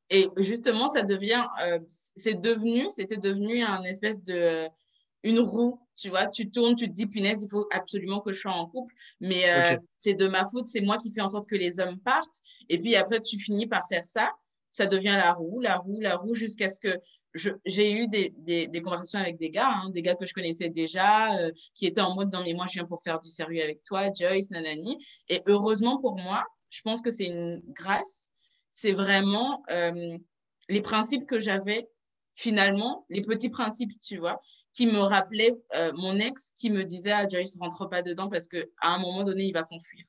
Et 0.09 0.29
justement, 0.37 0.89
ça 0.89 1.01
devient, 1.03 1.45
euh, 1.63 1.79
c'est 1.87 2.39
devenu, 2.39 2.85
c'était 2.89 3.17
devenu 3.17 3.61
un 3.63 3.83
espèce 3.83 4.23
de, 4.23 4.67
une 5.23 5.39
roue, 5.39 5.81
tu 5.95 6.09
vois, 6.09 6.27
tu 6.27 6.49
tournes, 6.49 6.75
tu 6.75 6.87
te 6.87 6.93
dis, 6.93 7.07
punaise, 7.07 7.41
il 7.43 7.49
faut 7.49 7.67
absolument 7.71 8.21
que 8.21 8.31
je 8.31 8.39
sois 8.39 8.53
en 8.53 8.67
couple, 8.67 8.93
mais 9.19 9.49
euh, 9.49 9.61
c'est 9.97 10.13
de 10.13 10.27
ma 10.27 10.45
faute, 10.45 10.65
c'est 10.67 10.81
moi 10.81 10.97
qui 10.97 11.11
fais 11.11 11.21
en 11.21 11.27
sorte 11.27 11.47
que 11.47 11.55
les 11.55 11.79
hommes 11.79 11.99
partent, 11.99 12.39
et 12.69 12.79
puis 12.79 12.95
après, 12.95 13.19
tu 13.19 13.37
finis 13.37 13.67
par 13.67 13.85
faire 13.87 14.05
ça, 14.05 14.31
ça 14.71 14.85
devient 14.85 15.17
la 15.17 15.33
roue, 15.33 15.59
la 15.59 15.77
roue, 15.77 15.99
la 15.99 16.15
roue, 16.15 16.35
jusqu'à 16.35 16.69
ce 16.69 16.79
que 16.79 16.99
je- 17.33 17.49
j'ai 17.65 17.91
eu 17.91 18.07
des, 18.07 18.33
des, 18.37 18.67
des 18.67 18.81
conversations 18.81 19.19
avec 19.19 19.37
des 19.37 19.49
gars, 19.49 19.69
hein, 19.69 19.89
des 19.89 20.01
gars 20.01 20.15
que 20.15 20.25
je 20.25 20.33
connaissais 20.33 20.69
déjà, 20.69 21.35
euh, 21.37 21.51
qui 21.73 21.85
étaient 21.87 22.01
en 22.01 22.15
mode, 22.15 22.31
non, 22.31 22.43
mais 22.43 22.53
moi, 22.53 22.65
je 22.67 22.73
viens 22.73 22.85
pour 22.85 23.01
faire 23.03 23.19
du 23.19 23.29
sérieux 23.29 23.63
avec 23.63 23.83
toi, 23.83 24.09
Joyce, 24.13 24.49
nanani, 24.51 24.97
et 25.29 25.41
heureusement 25.47 25.99
pour 25.99 26.15
moi, 26.17 26.45
je 26.69 26.81
pense 26.81 27.01
que 27.01 27.11
c'est 27.11 27.25
une 27.25 27.61
grâce, 27.69 28.26
c'est 28.77 28.93
vraiment 28.93 29.63
euh, 29.71 30.19
les 30.69 30.81
principes 30.81 31.25
que 31.25 31.39
j'avais, 31.39 31.89
finalement, 32.35 33.07
les 33.09 33.23
petits 33.23 33.49
principes, 33.49 33.97
tu 33.99 34.17
vois, 34.17 34.39
qui 34.71 34.85
me 34.85 34.99
rappelaient 34.99 35.55
euh, 35.75 35.91
mon 35.95 36.19
ex 36.19 36.53
qui 36.55 36.69
me 36.69 36.83
disait, 36.83 37.11
ah, 37.11 37.27
Joyce, 37.27 37.57
rentre 37.59 37.87
pas 37.89 38.03
dedans 38.03 38.29
parce 38.29 38.47
qu'à 38.47 38.61
un 38.83 38.99
moment 38.99 39.23
donné, 39.23 39.45
il 39.45 39.51
va 39.51 39.63
s'enfuir. 39.63 40.05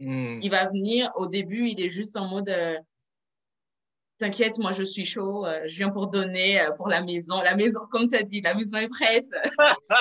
Hmm. 0.00 0.40
Il 0.42 0.50
va 0.50 0.66
venir, 0.70 1.12
au 1.16 1.26
début, 1.26 1.68
il 1.68 1.78
est 1.78 1.90
juste 1.90 2.16
en 2.16 2.26
mode, 2.26 2.48
euh, 2.48 2.78
t'inquiète, 4.16 4.56
moi, 4.56 4.72
je 4.72 4.82
suis 4.82 5.04
chaud, 5.04 5.44
euh, 5.44 5.60
je 5.66 5.76
viens 5.76 5.90
pour 5.90 6.08
donner 6.08 6.66
pour 6.78 6.88
la 6.88 7.02
maison. 7.02 7.42
La 7.42 7.54
maison, 7.54 7.80
comme 7.90 8.08
tu 8.08 8.16
as 8.16 8.22
dit, 8.22 8.40
la 8.40 8.54
maison 8.54 8.78
est 8.78 8.88
prête. 8.88 9.28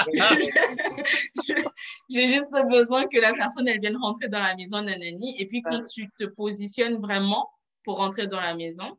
J'ai 2.09 2.27
juste 2.27 2.47
besoin 2.69 3.07
que 3.07 3.19
la 3.19 3.33
personne, 3.33 3.67
elle 3.67 3.81
vienne 3.81 3.97
rentrer 3.97 4.29
dans 4.29 4.39
la 4.39 4.55
maison, 4.55 4.81
nanani. 4.81 5.35
Et 5.37 5.47
puis, 5.49 5.61
quand 5.61 5.83
tu 5.83 6.09
te 6.17 6.23
positionnes 6.23 7.01
vraiment 7.01 7.49
pour 7.83 7.97
rentrer 7.97 8.27
dans 8.27 8.39
la 8.41 8.55
maison, 8.55 8.97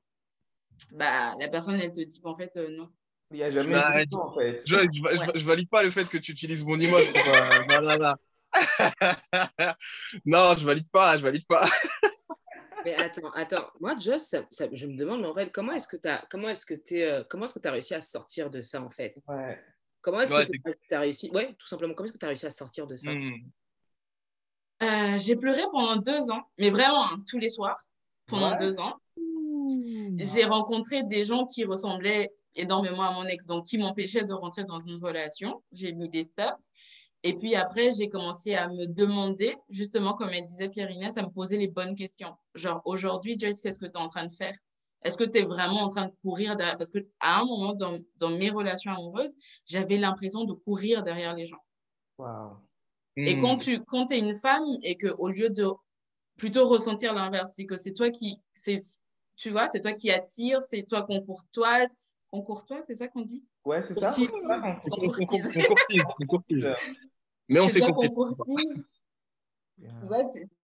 bah, 0.92 1.34
la 1.38 1.48
personne, 1.48 1.80
elle 1.80 1.92
te 1.92 2.00
dit, 2.00 2.20
en 2.24 2.36
fait, 2.36 2.56
euh, 2.56 2.68
non. 2.70 2.88
Il 3.30 3.38
n'y 3.38 3.42
a 3.42 3.50
jamais 3.50 3.72
Bah, 3.72 4.02
eu 4.02 4.06
de 4.06 4.14
en 4.16 4.32
fait. 4.34 4.62
Je, 4.66 4.74
je, 4.74 5.32
je- 5.32 5.38
je 5.38 5.44
valide 5.46 5.68
pas 5.68 5.82
le 5.82 5.90
fait 5.90 6.04
que 6.08 6.18
tu 6.18 6.32
utilises 6.32 6.64
mon 6.64 6.78
image. 6.78 7.10
pour, 7.12 7.22
euh, 7.34 8.14
non, 10.24 10.54
je 10.56 10.64
valide 10.66 10.88
pas, 10.90 11.16
je 11.18 11.22
valide 11.22 11.46
pas. 11.46 11.68
Mais 12.84 12.94
attends, 12.94 13.30
attends. 13.32 13.70
Moi, 13.80 13.96
Joss, 13.98 14.24
ça- 14.24 14.46
ça- 14.50 14.68
je 14.70 14.86
me 14.86 14.96
demande, 14.96 15.22
mais 15.22 15.28
en 15.28 15.34
fait, 15.34 15.50
comment 15.50 15.72
est-ce 15.72 15.88
que 15.88 15.96
tu 15.96 16.06
as, 16.06 16.24
comment 16.30 16.48
est-ce 16.50 16.66
que 16.66 16.74
t'es, 16.74 17.02
euh, 17.10 17.24
comment 17.28 17.46
est-ce 17.46 17.54
que 17.54 17.58
tu 17.60 17.68
as 17.68 17.72
réussi 17.72 17.94
à 17.94 18.00
sortir 18.00 18.50
de 18.50 18.60
ça, 18.60 18.82
en 18.82 18.90
fait? 18.90 19.16
Ouais. 19.26 19.58
Comment 20.02 20.20
est-ce 20.20 20.34
Ouais, 20.34 20.46
que 20.46 20.70
tu 20.88 20.94
as 20.94 21.00
réussi 21.00 21.30
Ouais, 21.32 21.54
tout 21.58 21.66
simplement, 21.66 21.94
comment 21.94 22.04
est-ce 22.04 22.12
que 22.12 22.18
tu 22.18 22.26
as 22.26 22.28
réussi 22.28 22.46
à 22.46 22.50
sortir 22.50 22.86
de 22.86 22.96
ça? 22.96 23.10
Hmm. 23.10 23.32
Euh, 24.82 25.18
j'ai 25.18 25.34
pleuré 25.36 25.62
pendant 25.72 25.96
deux 25.96 26.30
ans, 26.30 26.42
mais 26.58 26.68
vraiment 26.68 27.06
hein, 27.10 27.22
tous 27.28 27.38
les 27.38 27.48
soirs, 27.48 27.78
pendant 28.26 28.50
Ouais. 28.52 28.56
deux 28.58 28.78
ans. 28.78 28.94
J'ai 30.18 30.44
rencontré 30.44 31.02
des 31.02 31.24
gens 31.24 31.46
qui 31.46 31.64
ressemblaient 31.64 32.30
énormément 32.54 33.02
à 33.02 33.12
mon 33.12 33.24
ex, 33.26 33.46
donc 33.46 33.66
qui 33.66 33.78
m'empêchaient 33.78 34.24
de 34.24 34.32
rentrer 34.32 34.64
dans 34.64 34.78
une 34.80 35.02
relation. 35.02 35.62
J'ai 35.72 35.92
mis 35.92 36.08
des 36.08 36.24
stops. 36.24 36.56
Et 37.22 37.34
puis 37.34 37.54
après, 37.54 37.90
j'ai 37.92 38.08
commencé 38.10 38.54
à 38.54 38.68
me 38.68 38.86
demander, 38.86 39.56
justement, 39.70 40.12
comme 40.14 40.28
elle 40.30 40.46
disait 40.46 40.68
Pierre-Inès, 40.68 41.16
à 41.16 41.22
me 41.22 41.30
poser 41.30 41.56
les 41.56 41.68
bonnes 41.68 41.94
questions. 41.96 42.34
Genre, 42.54 42.82
aujourd'hui, 42.84 43.36
Joyce, 43.40 43.62
qu'est-ce 43.62 43.78
que 43.78 43.86
tu 43.86 43.92
es 43.92 43.96
en 43.96 44.08
train 44.10 44.26
de 44.26 44.32
faire? 44.32 44.56
Est-ce 45.02 45.16
que 45.16 45.24
tu 45.24 45.38
es 45.38 45.42
vraiment 45.42 45.80
en 45.84 45.88
train 45.88 46.06
de 46.06 46.12
courir 46.22 46.54
derrière? 46.54 46.76
Parce 46.76 46.90
qu'à 46.90 47.00
un 47.22 47.44
moment, 47.46 47.72
dans, 47.72 47.98
dans 48.20 48.30
mes 48.30 48.50
relations 48.50 48.92
amoureuses, 48.92 49.32
j'avais 49.66 49.96
l'impression 49.96 50.44
de 50.44 50.52
courir 50.52 51.02
derrière 51.02 51.34
les 51.34 51.46
gens. 51.46 51.62
Wow. 52.18 52.58
Et 53.16 53.36
Hmm. 53.36 53.40
quand 53.40 53.56
tu 53.58 53.78
quand 53.84 54.10
es 54.10 54.18
une 54.18 54.34
femme 54.34 54.64
et 54.82 54.96
que 54.96 55.06
au 55.18 55.28
lieu 55.28 55.48
de 55.48 55.68
plutôt 56.36 56.66
ressentir 56.66 57.14
l'inverse, 57.14 57.52
c'est 57.56 57.66
que 57.66 57.76
c'est 57.76 57.92
toi 57.92 58.10
qui 58.10 58.40
c'est 58.54 58.78
tu 59.36 59.50
vois, 59.50 59.68
c'est 59.68 59.80
toi 59.80 59.92
qui 59.92 60.10
attire, 60.10 60.60
c'est 60.60 60.82
toi 60.84 61.02
qu'on 61.02 61.20
courtoise, 61.20 61.88
qu'on 62.30 62.42
courtoise, 62.42 62.82
c'est 62.86 62.96
ça 62.96 63.08
qu'on 63.08 63.22
dit? 63.22 63.44
Ouais, 63.64 63.82
c'est 63.82 63.94
ça. 63.94 64.10
On, 64.90 65.08
courtise. 66.26 66.68
Mais 67.48 67.60
on 67.60 67.68
s'est 67.68 67.80
toi 67.80 67.92
compris. 67.92 68.10
courtise. 68.36 68.84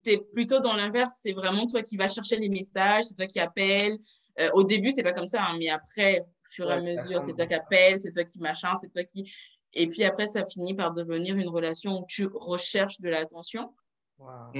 Tu 0.04 0.10
es 0.10 0.18
plutôt 0.18 0.60
dans 0.60 0.74
l'inverse, 0.74 1.14
c'est 1.20 1.32
vraiment 1.32 1.66
toi 1.66 1.82
qui 1.82 1.96
vas 1.96 2.08
chercher 2.08 2.36
les 2.36 2.48
messages, 2.48 3.06
c'est 3.06 3.14
toi 3.14 3.26
qui 3.26 3.40
appelles. 3.40 3.98
Euh, 4.38 4.50
au 4.54 4.62
début, 4.62 4.92
c'est 4.92 5.02
pas 5.02 5.12
comme 5.12 5.26
ça, 5.26 5.44
hein, 5.44 5.56
mais 5.58 5.68
après, 5.68 6.20
au 6.20 6.50
fur 6.50 6.70
et 6.70 6.74
à 6.74 6.76
Ouais, 6.76 6.92
mesure, 6.94 7.20
c'est 7.22 7.34
toi 7.34 7.46
qui 7.46 7.54
appelles, 7.54 8.00
c'est 8.00 8.12
toi 8.12 8.24
qui 8.24 8.38
machin, 8.38 8.74
c'est 8.80 8.92
toi 8.92 9.02
qui. 9.02 9.32
Et 9.72 9.88
puis 9.88 10.04
après, 10.04 10.26
ça 10.26 10.44
finit 10.44 10.74
par 10.74 10.92
devenir 10.92 11.36
une 11.36 11.48
relation 11.48 12.00
où 12.00 12.06
tu 12.08 12.26
recherches 12.26 13.00
de 13.00 13.08
l'attention. 13.08 13.72
Wow. 14.18 14.52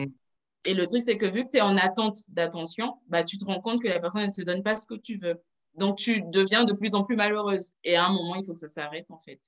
Et 0.64 0.75
le 0.75 0.87
truc, 0.87 1.02
c'est 1.02 1.17
que 1.17 1.26
vu 1.26 1.45
que 1.45 1.50
tu 1.50 1.59
es 1.59 1.61
en 1.62 1.76
attente 1.76 2.19
d'attention, 2.29 2.99
bah, 3.07 3.25
tu 3.25 3.38
te 3.38 3.45
rends 3.45 3.61
compte 3.61 3.83
que 3.83 3.88
la 3.88 4.00
personne 4.00 4.26
ne 4.26 4.33
te 4.33 4.43
donne 4.43 4.62
pas 4.62 4.76
ce 4.76 4.87
que 4.87 4.95
tu 4.95 5.19
veux. 5.19 5.43
Donc, 5.75 5.97
tu 5.97 6.23
deviens 6.23 6.64
de 6.64 6.73
plus 6.73 6.95
en 6.95 7.05
plus 7.05 7.17
malheureuse. 7.17 7.73
Et 7.85 7.97
à 7.97 8.07
un 8.07 8.12
moment, 8.12 8.35
il 8.35 8.45
faut 8.45 8.52
que 8.52 8.61
ça 8.61 8.69
s'arrête, 8.69 9.11
en 9.11 9.19
fait. 9.19 9.40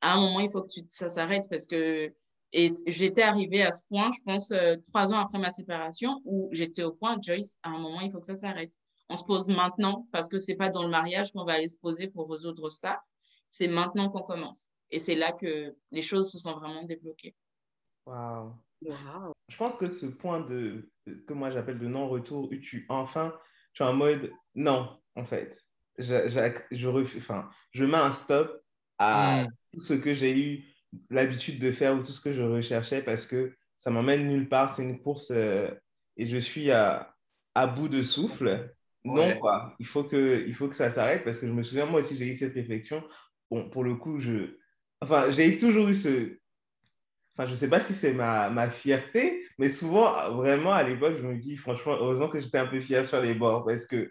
À 0.00 0.14
un 0.14 0.20
moment, 0.20 0.40
il 0.40 0.50
faut 0.50 0.62
que 0.62 0.68
ça 0.88 1.08
s'arrête 1.08 1.48
parce 1.48 1.66
que. 1.66 2.12
Et 2.54 2.68
j'étais 2.86 3.22
arrivée 3.22 3.62
à 3.62 3.72
ce 3.72 3.82
point, 3.86 4.10
je 4.12 4.20
pense, 4.26 4.50
euh, 4.50 4.76
trois 4.88 5.10
ans 5.10 5.18
après 5.18 5.38
ma 5.38 5.50
séparation, 5.50 6.20
où 6.26 6.50
j'étais 6.52 6.82
au 6.82 6.92
point, 6.92 7.16
Joyce, 7.18 7.56
à 7.62 7.70
un 7.70 7.78
moment, 7.78 8.02
il 8.02 8.12
faut 8.12 8.20
que 8.20 8.26
ça 8.26 8.34
s'arrête. 8.34 8.74
On 9.08 9.16
se 9.16 9.24
pose 9.24 9.48
maintenant 9.48 10.06
parce 10.12 10.28
que 10.28 10.38
c'est 10.38 10.54
pas 10.54 10.68
dans 10.68 10.82
le 10.82 10.90
mariage 10.90 11.32
qu'on 11.32 11.44
va 11.44 11.54
aller 11.54 11.70
se 11.70 11.78
poser 11.78 12.08
pour 12.08 12.30
résoudre 12.30 12.68
ça. 12.68 13.02
C'est 13.48 13.68
maintenant 13.68 14.10
qu'on 14.10 14.22
commence. 14.22 14.68
Et 14.90 14.98
c'est 14.98 15.14
là 15.14 15.32
que 15.32 15.74
les 15.90 16.02
choses 16.02 16.30
se 16.30 16.38
sont 16.38 16.52
vraiment 16.52 16.84
débloquées. 16.84 17.34
Wow. 18.84 19.32
Je 19.48 19.56
pense 19.56 19.76
que 19.76 19.88
ce 19.88 20.06
point 20.06 20.40
de, 20.40 20.90
que 21.26 21.34
moi 21.34 21.50
j'appelle 21.50 21.78
de 21.78 21.86
non-retour, 21.86 22.50
où 22.50 22.56
tu 22.56 22.86
enfin, 22.88 23.34
tu 23.74 23.82
es 23.82 23.86
en 23.86 23.94
mode 23.94 24.32
non, 24.54 24.98
en 25.14 25.24
fait. 25.24 25.60
Je, 25.98 26.28
je, 26.28 26.88
ref- 26.88 27.16
enfin, 27.18 27.48
je 27.72 27.84
mets 27.84 27.98
un 27.98 28.12
stop 28.12 28.62
à 28.98 29.44
Mm. 29.44 29.48
tout 29.72 29.80
ce 29.80 29.94
que 29.94 30.14
j'ai 30.14 30.36
eu 30.38 30.64
l'habitude 31.10 31.58
de 31.60 31.70
faire 31.72 31.94
ou 31.94 31.98
tout 32.02 32.12
ce 32.12 32.20
que 32.20 32.32
je 32.32 32.42
recherchais 32.42 33.02
parce 33.02 33.26
que 33.26 33.54
ça 33.78 33.90
m'emmène 33.90 34.26
nulle 34.26 34.48
part. 34.48 34.70
C'est 34.70 34.82
une 34.84 35.00
course 35.00 35.30
euh, 35.30 35.70
et 36.16 36.26
je 36.26 36.38
suis 36.38 36.70
à, 36.70 37.14
à 37.54 37.66
bout 37.66 37.88
de 37.88 38.02
souffle. 38.02 38.74
Non, 39.04 39.38
quoi. 39.38 39.74
Il 39.80 39.86
faut 39.86 40.04
que, 40.04 40.44
il 40.46 40.54
faut 40.54 40.68
que 40.68 40.76
ça 40.76 40.90
s'arrête 40.90 41.24
parce 41.24 41.38
que 41.38 41.46
je 41.46 41.52
me 41.52 41.62
souviens, 41.62 41.86
moi 41.86 42.00
aussi, 42.00 42.16
j'ai 42.16 42.26
eu 42.28 42.34
cette 42.34 42.54
réflexion. 42.54 43.02
Bon, 43.50 43.68
pour 43.70 43.84
le 43.84 43.96
coup, 43.96 44.18
je. 44.20 44.56
Enfin, 45.00 45.30
j'ai 45.30 45.56
toujours 45.58 45.88
eu 45.88 45.94
ce, 45.94 46.38
Enfin, 47.36 47.48
je 47.48 47.54
sais 47.54 47.68
pas 47.68 47.80
si 47.80 47.94
c'est 47.94 48.12
ma, 48.12 48.50
ma 48.50 48.68
fierté, 48.68 49.42
mais 49.58 49.70
souvent, 49.70 50.30
vraiment, 50.32 50.72
à 50.72 50.82
l'époque, 50.82 51.16
je 51.16 51.26
me 51.26 51.38
dis, 51.38 51.56
franchement, 51.56 51.96
heureusement 51.98 52.28
que 52.28 52.40
j'étais 52.40 52.58
un 52.58 52.66
peu 52.66 52.80
fier 52.80 53.06
sur 53.06 53.22
les 53.22 53.34
bords 53.34 53.64
parce 53.64 53.86
que 53.86 54.10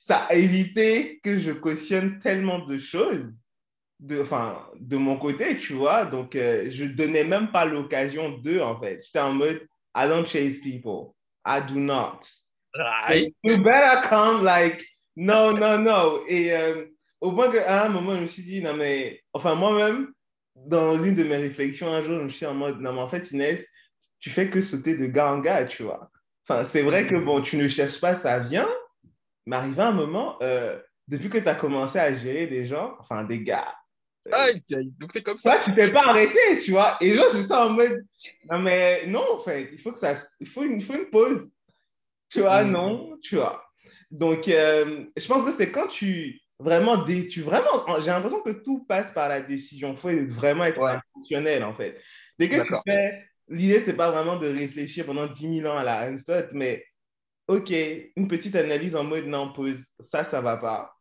ça 0.00 0.26
a 0.28 0.34
évité 0.34 1.20
que 1.22 1.38
je 1.38 1.52
cautionne 1.52 2.18
tellement 2.18 2.60
de 2.60 2.78
choses 2.78 3.42
de, 4.00 4.20
enfin, 4.20 4.66
de 4.80 4.96
mon 4.96 5.16
côté, 5.16 5.56
tu 5.56 5.74
vois. 5.74 6.04
Donc, 6.04 6.34
euh, 6.34 6.68
je 6.68 6.84
donnais 6.84 7.24
même 7.24 7.52
pas 7.52 7.64
l'occasion 7.64 8.30
d'eux, 8.38 8.60
en 8.60 8.78
fait. 8.80 9.02
J'étais 9.04 9.20
en 9.20 9.32
mode, 9.32 9.66
I 9.94 10.08
don't 10.08 10.26
chase 10.26 10.60
people. 10.60 11.14
I 11.46 11.60
do 11.66 11.78
not. 11.78 12.20
Aïe. 13.04 13.34
You 13.44 13.58
better 13.58 14.00
come, 14.08 14.44
like, 14.44 14.84
no, 15.14 15.52
no, 15.52 15.78
no. 15.78 16.24
Et 16.26 16.52
euh, 16.52 16.86
au 17.20 17.32
point 17.32 17.50
qu'à 17.50 17.84
un 17.84 17.88
moment, 17.90 18.16
je 18.16 18.20
me 18.22 18.26
suis 18.26 18.42
dit, 18.42 18.60
non, 18.60 18.74
mais, 18.74 19.22
enfin, 19.32 19.54
moi-même, 19.54 20.12
dans 20.66 20.96
l'une 20.96 21.14
de 21.14 21.24
mes 21.24 21.36
réflexions, 21.36 21.88
un 21.92 22.02
jour, 22.02 22.18
je 22.18 22.24
me 22.24 22.28
suis 22.28 22.46
en 22.46 22.54
mode, 22.54 22.80
non, 22.80 22.92
mais 22.92 23.00
en 23.00 23.08
fait, 23.08 23.30
Inès, 23.32 23.66
tu 24.20 24.30
fais 24.30 24.48
que 24.48 24.60
sauter 24.60 24.96
de 24.96 25.06
gars 25.06 25.32
en 25.32 25.38
gars, 25.40 25.64
tu 25.64 25.82
vois. 25.82 26.10
Enfin, 26.48 26.64
c'est 26.64 26.82
vrai 26.82 27.06
que, 27.06 27.16
bon, 27.16 27.40
tu 27.42 27.56
ne 27.56 27.68
cherches 27.68 28.00
pas, 28.00 28.16
ça 28.16 28.38
vient, 28.38 28.68
mais 29.46 29.56
arrivé 29.56 29.80
un 29.82 29.92
moment, 29.92 30.38
euh, 30.42 30.78
depuis 31.08 31.28
que 31.28 31.38
tu 31.38 31.48
as 31.48 31.54
commencé 31.54 31.98
à 31.98 32.12
gérer 32.14 32.46
des 32.46 32.64
gens, 32.64 32.94
enfin, 33.00 33.24
des 33.24 33.40
gars, 33.42 33.74
euh, 34.28 34.30
Aïe, 34.32 34.62
aïe. 34.74 34.92
Donc, 35.00 35.12
t'es 35.12 35.22
comme 35.22 35.36
toi, 35.36 35.54
ça. 35.56 35.62
tu 35.64 35.70
ne 35.70 35.74
t'es 35.74 35.90
pas 35.92 36.06
arrêté, 36.06 36.38
tu 36.64 36.70
vois. 36.70 36.96
Et 37.00 37.12
genre, 37.14 37.26
j'étais 37.34 37.52
en 37.54 37.70
mode, 37.70 38.04
non, 38.50 38.58
mais 38.60 39.04
non, 39.06 39.24
en 39.32 39.40
fait, 39.40 39.68
il 39.72 39.78
faut 39.80 39.90
que 39.92 39.98
ça, 39.98 40.14
se- 40.14 40.26
il 40.40 40.48
faut 40.48 40.62
une, 40.62 40.76
il 40.76 40.84
faut 40.84 40.94
une 40.94 41.10
pause. 41.10 41.50
Tu 42.28 42.40
vois, 42.40 42.62
Mm. 42.64 42.70
non, 42.70 43.18
tu 43.22 43.36
vois. 43.36 43.64
Donc, 44.10 44.46
euh, 44.48 45.04
je 45.16 45.26
pense 45.26 45.44
que 45.44 45.50
c'est 45.50 45.70
quand 45.72 45.88
tu 45.88 46.40
vraiment, 46.62 47.04
tu 47.04 47.40
vraiment, 47.42 48.00
j'ai 48.00 48.10
l'impression 48.10 48.42
que 48.42 48.50
tout 48.50 48.84
passe 48.84 49.12
par 49.12 49.28
la 49.28 49.40
décision. 49.40 49.92
Il 49.92 49.96
faut 49.98 50.10
vraiment 50.34 50.64
être 50.64 50.80
Ouais. 50.80 50.92
intentionnel, 50.92 51.64
en 51.64 51.74
fait. 51.74 52.00
Dès 52.38 52.48
que 52.48 52.54
tu 52.54 52.60
D'accord. 52.60 52.82
fais, 52.86 53.24
l'idée, 53.48 53.78
c'est 53.78 53.94
pas 53.96 54.10
vraiment 54.10 54.36
de 54.36 54.46
réfléchir 54.46 55.06
pendant 55.06 55.26
10 55.26 55.58
000 55.60 55.68
ans 55.72 55.76
à 55.76 55.82
la 55.84 56.00
Aristote, 56.00 56.50
mais 56.52 56.84
OK, 57.48 57.70
une 58.16 58.28
petite 58.28 58.56
analyse 58.56 58.96
en 58.96 59.04
mode, 59.04 59.26
non, 59.26 59.52
pause, 59.52 59.86
ça, 59.98 60.24
ça 60.24 60.40
va 60.40 60.56
pas. 60.56 60.92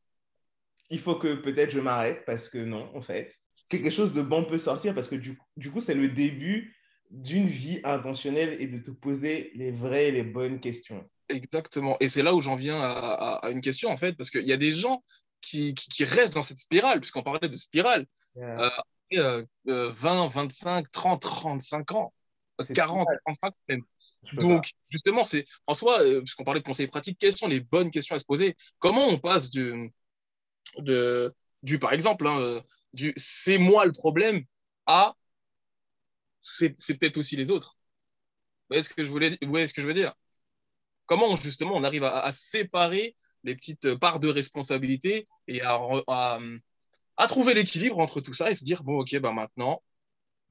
Il 0.90 1.00
faut 1.00 1.16
que 1.16 1.36
peut-être 1.36 1.72
je 1.72 1.80
m'arrête 1.80 2.26
parce 2.26 2.50
que 2.50 2.58
non, 2.58 2.90
en 2.96 3.02
fait. 3.02 3.34
Quelque 3.70 3.90
chose 3.90 4.14
de 4.14 4.22
bon 4.22 4.44
peut 4.44 4.58
sortir 4.58 4.94
parce 4.94 5.08
que 5.08 5.16
du, 5.16 5.40
du 5.56 5.72
coup, 5.72 5.80
c'est 5.80 5.94
le 5.94 6.10
début 6.10 6.76
d'une 7.10 7.48
vie 7.48 7.80
intentionnelle 7.84 8.58
et 8.60 8.68
de 8.68 8.78
te 8.80 8.92
poser 8.92 9.52
les 9.56 9.72
vraies 9.72 10.08
et 10.08 10.12
les 10.12 10.24
bonnes 10.24 10.60
questions. 10.60 11.08
Exactement. 11.30 11.96
Et 12.02 12.10
c'est 12.10 12.24
là 12.24 12.34
où 12.36 12.42
j'en 12.42 12.58
viens 12.58 12.80
à, 12.82 12.90
à- 12.90 13.46
à 13.46 13.52
une 13.52 13.62
question, 13.62 13.90
en 13.90 13.98
fait, 13.98 14.14
parce 14.18 14.30
qu'il 14.30 14.44
y 14.46 14.52
a 14.52 14.58
des 14.58 14.72
gens 14.72 15.02
qui, 15.42 15.74
qui, 15.74 15.90
qui 15.90 16.04
restent 16.04 16.34
dans 16.34 16.44
cette 16.44 16.58
spirale, 16.60 17.00
puisqu'on 17.00 17.24
parlait 17.24 17.50
de 17.50 17.56
spirale, 17.58 18.06
Yeah. 18.36 18.72
euh, 19.14 19.46
euh, 19.68 19.90
20, 19.92 20.28
25, 20.30 20.92
30, 20.92 21.22
35 21.22 21.92
ans, 21.92 22.14
euh, 22.60 22.64
C'est 22.64 22.74
40, 22.74 23.08
35 23.26 23.54
même. 23.68 23.82
Donc, 24.34 24.70
justement, 24.90 25.24
c'est 25.24 25.46
en 25.68 25.74
soi, 25.74 26.02
euh, 26.02 26.22
puisqu'on 26.22 26.44
parlait 26.44 26.62
de 26.62 26.66
conseils 26.66 26.88
pratiques, 26.88 27.18
quelles 27.20 27.36
sont 27.36 27.48
les 27.48 27.60
bonnes 27.60 27.92
questions 27.92 28.16
à 28.16 28.20
se 28.20 28.26
poser? 28.26 28.56
Comment 28.80 29.08
on 29.08 29.18
passe 29.18 29.50
du, 29.50 29.92
de, 30.80 31.34
du 31.64 31.80
par 31.80 31.94
exemple, 31.94 32.28
hein, 32.28 32.40
euh, 32.40 32.62
du 32.94 33.14
c'est 33.18 33.58
moi 33.58 33.86
le 33.86 33.92
problème 33.94 34.44
à 34.86 35.16
c'est 36.40 36.76
c'est 36.80 36.96
peut-être 36.98 37.18
aussi 37.18 37.36
les 37.36 37.52
autres. 37.52 37.78
Vous 38.70 38.76
voyez 38.76 38.84
ce 38.84 38.90
que 38.90 39.04
je, 39.04 39.10
voulais, 39.10 39.38
vous 39.42 39.50
voyez 39.50 39.68
ce 39.68 39.74
que 39.74 39.82
je 39.82 39.88
veux 39.88 39.94
dire? 39.94 40.14
Comment, 41.06 41.36
justement, 41.38 41.76
on 41.76 41.84
arrive 41.84 42.04
à, 42.04 42.22
à 42.24 42.32
séparer 42.32 43.16
les 43.44 43.56
petites 43.56 43.96
parts 43.96 44.20
de 44.20 44.28
responsabilité 44.30 45.28
et 45.48 45.62
à, 45.62 45.74
re- 45.78 46.04
à, 46.08 46.40
à 47.18 47.28
trouver 47.28 47.54
l'équilibre 47.54 48.00
entre 48.00 48.22
tout 48.22 48.34
ça 48.34 48.52
et 48.52 48.56
se 48.56 48.64
dire, 48.64 48.84
bon, 48.84 49.00
ok, 49.00 49.18
bah 49.20 49.32
maintenant, 49.34 49.84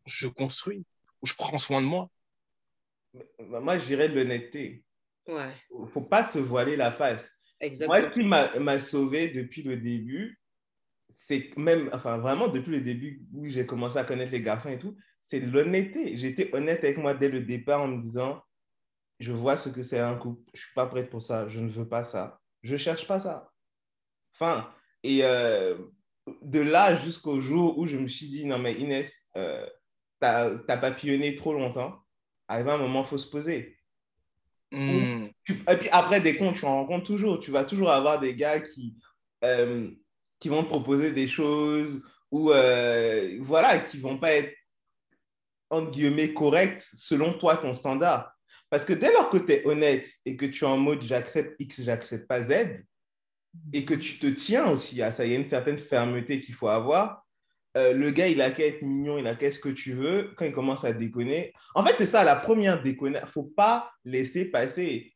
je 0.06 0.28
construis 0.28 0.84
ou 1.22 1.26
je 1.26 1.34
prends 1.34 1.58
soin 1.58 1.82
de 1.82 1.86
moi. 1.86 2.10
pas. 3.38 3.60
Moi, 3.60 3.78
je 3.78 3.86
dirais 3.86 4.08
de 4.08 4.14
l'honnêteté. 4.14 4.84
Ouais, 5.26 5.52
Il 5.74 5.82
ne 5.82 5.86
faut 5.86 6.00
pas 6.00 6.22
se 6.22 6.38
voiler 6.38 6.76
la 6.76 6.90
face. 6.90 7.32
Moi, 7.60 7.66
exactement. 7.66 8.08
ce 8.08 8.14
qui 8.14 8.22
m'a 8.24 8.80
sauvé 8.80 9.28
depuis 9.28 9.62
le 9.62 9.76
début, 9.76 10.40
c'est 11.14 11.56
même, 11.56 11.90
enfin 11.92 12.18
vraiment 12.18 12.48
depuis 12.48 12.72
le 12.72 12.80
début 12.80 13.22
où 13.34 13.48
j'ai 13.48 13.66
commencé 13.66 13.98
à 13.98 14.04
connaître 14.04 14.32
les 14.32 14.42
garçons 14.42 14.70
et 14.70 14.78
tout, 14.78 14.96
c'est 15.18 15.40
l'honnêteté. 15.40 16.16
J'étais 16.16 16.54
honnête 16.54 16.82
avec 16.84 16.98
moi 16.98 17.14
dès 17.14 17.28
le 17.28 17.40
départ 17.42 17.82
en 17.82 17.88
me 17.88 18.02
disant, 18.02 18.42
je 19.20 19.32
vois 19.32 19.56
ce 19.56 19.68
que 19.68 19.82
c'est 19.82 20.00
un 20.00 20.16
couple, 20.16 20.42
je 20.54 20.60
suis 20.62 20.74
pas 20.74 20.86
prête 20.86 21.10
pour 21.10 21.22
ça, 21.22 21.48
je 21.48 21.60
ne 21.60 21.68
veux 21.70 21.88
pas 21.88 22.04
ça, 22.04 22.40
je 22.62 22.76
cherche 22.76 23.06
pas 23.06 23.20
ça. 23.20 23.50
Enfin, 24.34 24.70
et 25.02 25.20
euh, 25.24 25.76
de 26.42 26.60
là 26.60 26.94
jusqu'au 26.94 27.40
jour 27.40 27.78
où 27.78 27.86
je 27.86 27.96
me 27.96 28.08
suis 28.08 28.28
dit, 28.28 28.44
non 28.44 28.58
mais 28.58 28.74
Inès, 28.74 29.28
euh, 29.36 29.66
t'as 30.20 30.50
as 30.68 30.76
papillonné 30.76 31.34
trop 31.34 31.52
longtemps, 31.52 32.00
arrivé 32.48 32.70
un 32.70 32.78
moment, 32.78 33.00
il 33.00 33.06
faut 33.06 33.18
se 33.18 33.30
poser. 33.30 33.76
Hmm. 34.72 35.26
Et 35.48 35.76
puis 35.76 35.88
après, 35.90 36.20
des 36.20 36.36
comptes, 36.36 36.56
tu 36.56 36.64
en 36.64 36.76
rencontres 36.76 37.06
toujours. 37.06 37.40
Tu 37.40 37.50
vas 37.50 37.64
toujours 37.64 37.90
avoir 37.90 38.20
des 38.20 38.34
gars 38.34 38.60
qui, 38.60 38.96
euh, 39.44 39.90
qui 40.38 40.48
vont 40.48 40.62
te 40.62 40.68
proposer 40.68 41.12
des 41.12 41.26
choses 41.26 42.04
ou 42.30 42.52
euh, 42.52 43.38
voilà, 43.40 43.80
qui 43.80 43.98
vont 43.98 44.18
pas 44.18 44.32
être, 44.32 44.54
entre 45.70 45.90
guillemets, 45.90 46.32
corrects 46.32 46.86
selon 46.94 47.36
toi, 47.36 47.56
ton 47.56 47.72
standard. 47.72 48.32
Parce 48.70 48.84
que 48.84 48.92
dès 48.92 49.12
lors 49.12 49.28
que 49.28 49.38
tu 49.38 49.52
es 49.52 49.66
honnête 49.66 50.08
et 50.24 50.36
que 50.36 50.46
tu 50.46 50.64
es 50.64 50.66
en 50.66 50.78
mode 50.78 51.02
j'accepte 51.02 51.56
X, 51.58 51.82
j'accepte 51.82 52.26
pas 52.26 52.42
Z, 52.42 52.52
et 53.72 53.84
que 53.84 53.94
tu 53.94 54.18
te 54.18 54.26
tiens 54.26 54.70
aussi 54.70 55.02
à 55.02 55.12
ça, 55.12 55.24
il 55.24 55.32
y 55.32 55.34
a 55.34 55.38
une 55.38 55.46
certaine 55.46 55.78
fermeté 55.78 56.40
qu'il 56.40 56.54
faut 56.54 56.68
avoir. 56.68 57.26
Euh, 57.76 57.92
le 57.92 58.10
gars, 58.10 58.26
il 58.26 58.40
a 58.42 58.50
qu'à 58.50 58.66
être 58.66 58.82
mignon, 58.82 59.18
il 59.18 59.26
a 59.26 59.34
qu'à 59.34 59.50
ce 59.50 59.58
que 59.58 59.68
tu 59.68 59.92
veux. 59.92 60.32
Quand 60.36 60.44
il 60.44 60.52
commence 60.52 60.84
à 60.84 60.92
déconner, 60.92 61.52
en 61.74 61.84
fait, 61.84 61.94
c'est 61.98 62.06
ça 62.06 62.24
la 62.24 62.36
première 62.36 62.82
déconner. 62.82 63.18
Il 63.18 63.22
ne 63.22 63.26
faut 63.26 63.44
pas 63.44 63.90
laisser 64.04 64.44
passer. 64.44 65.12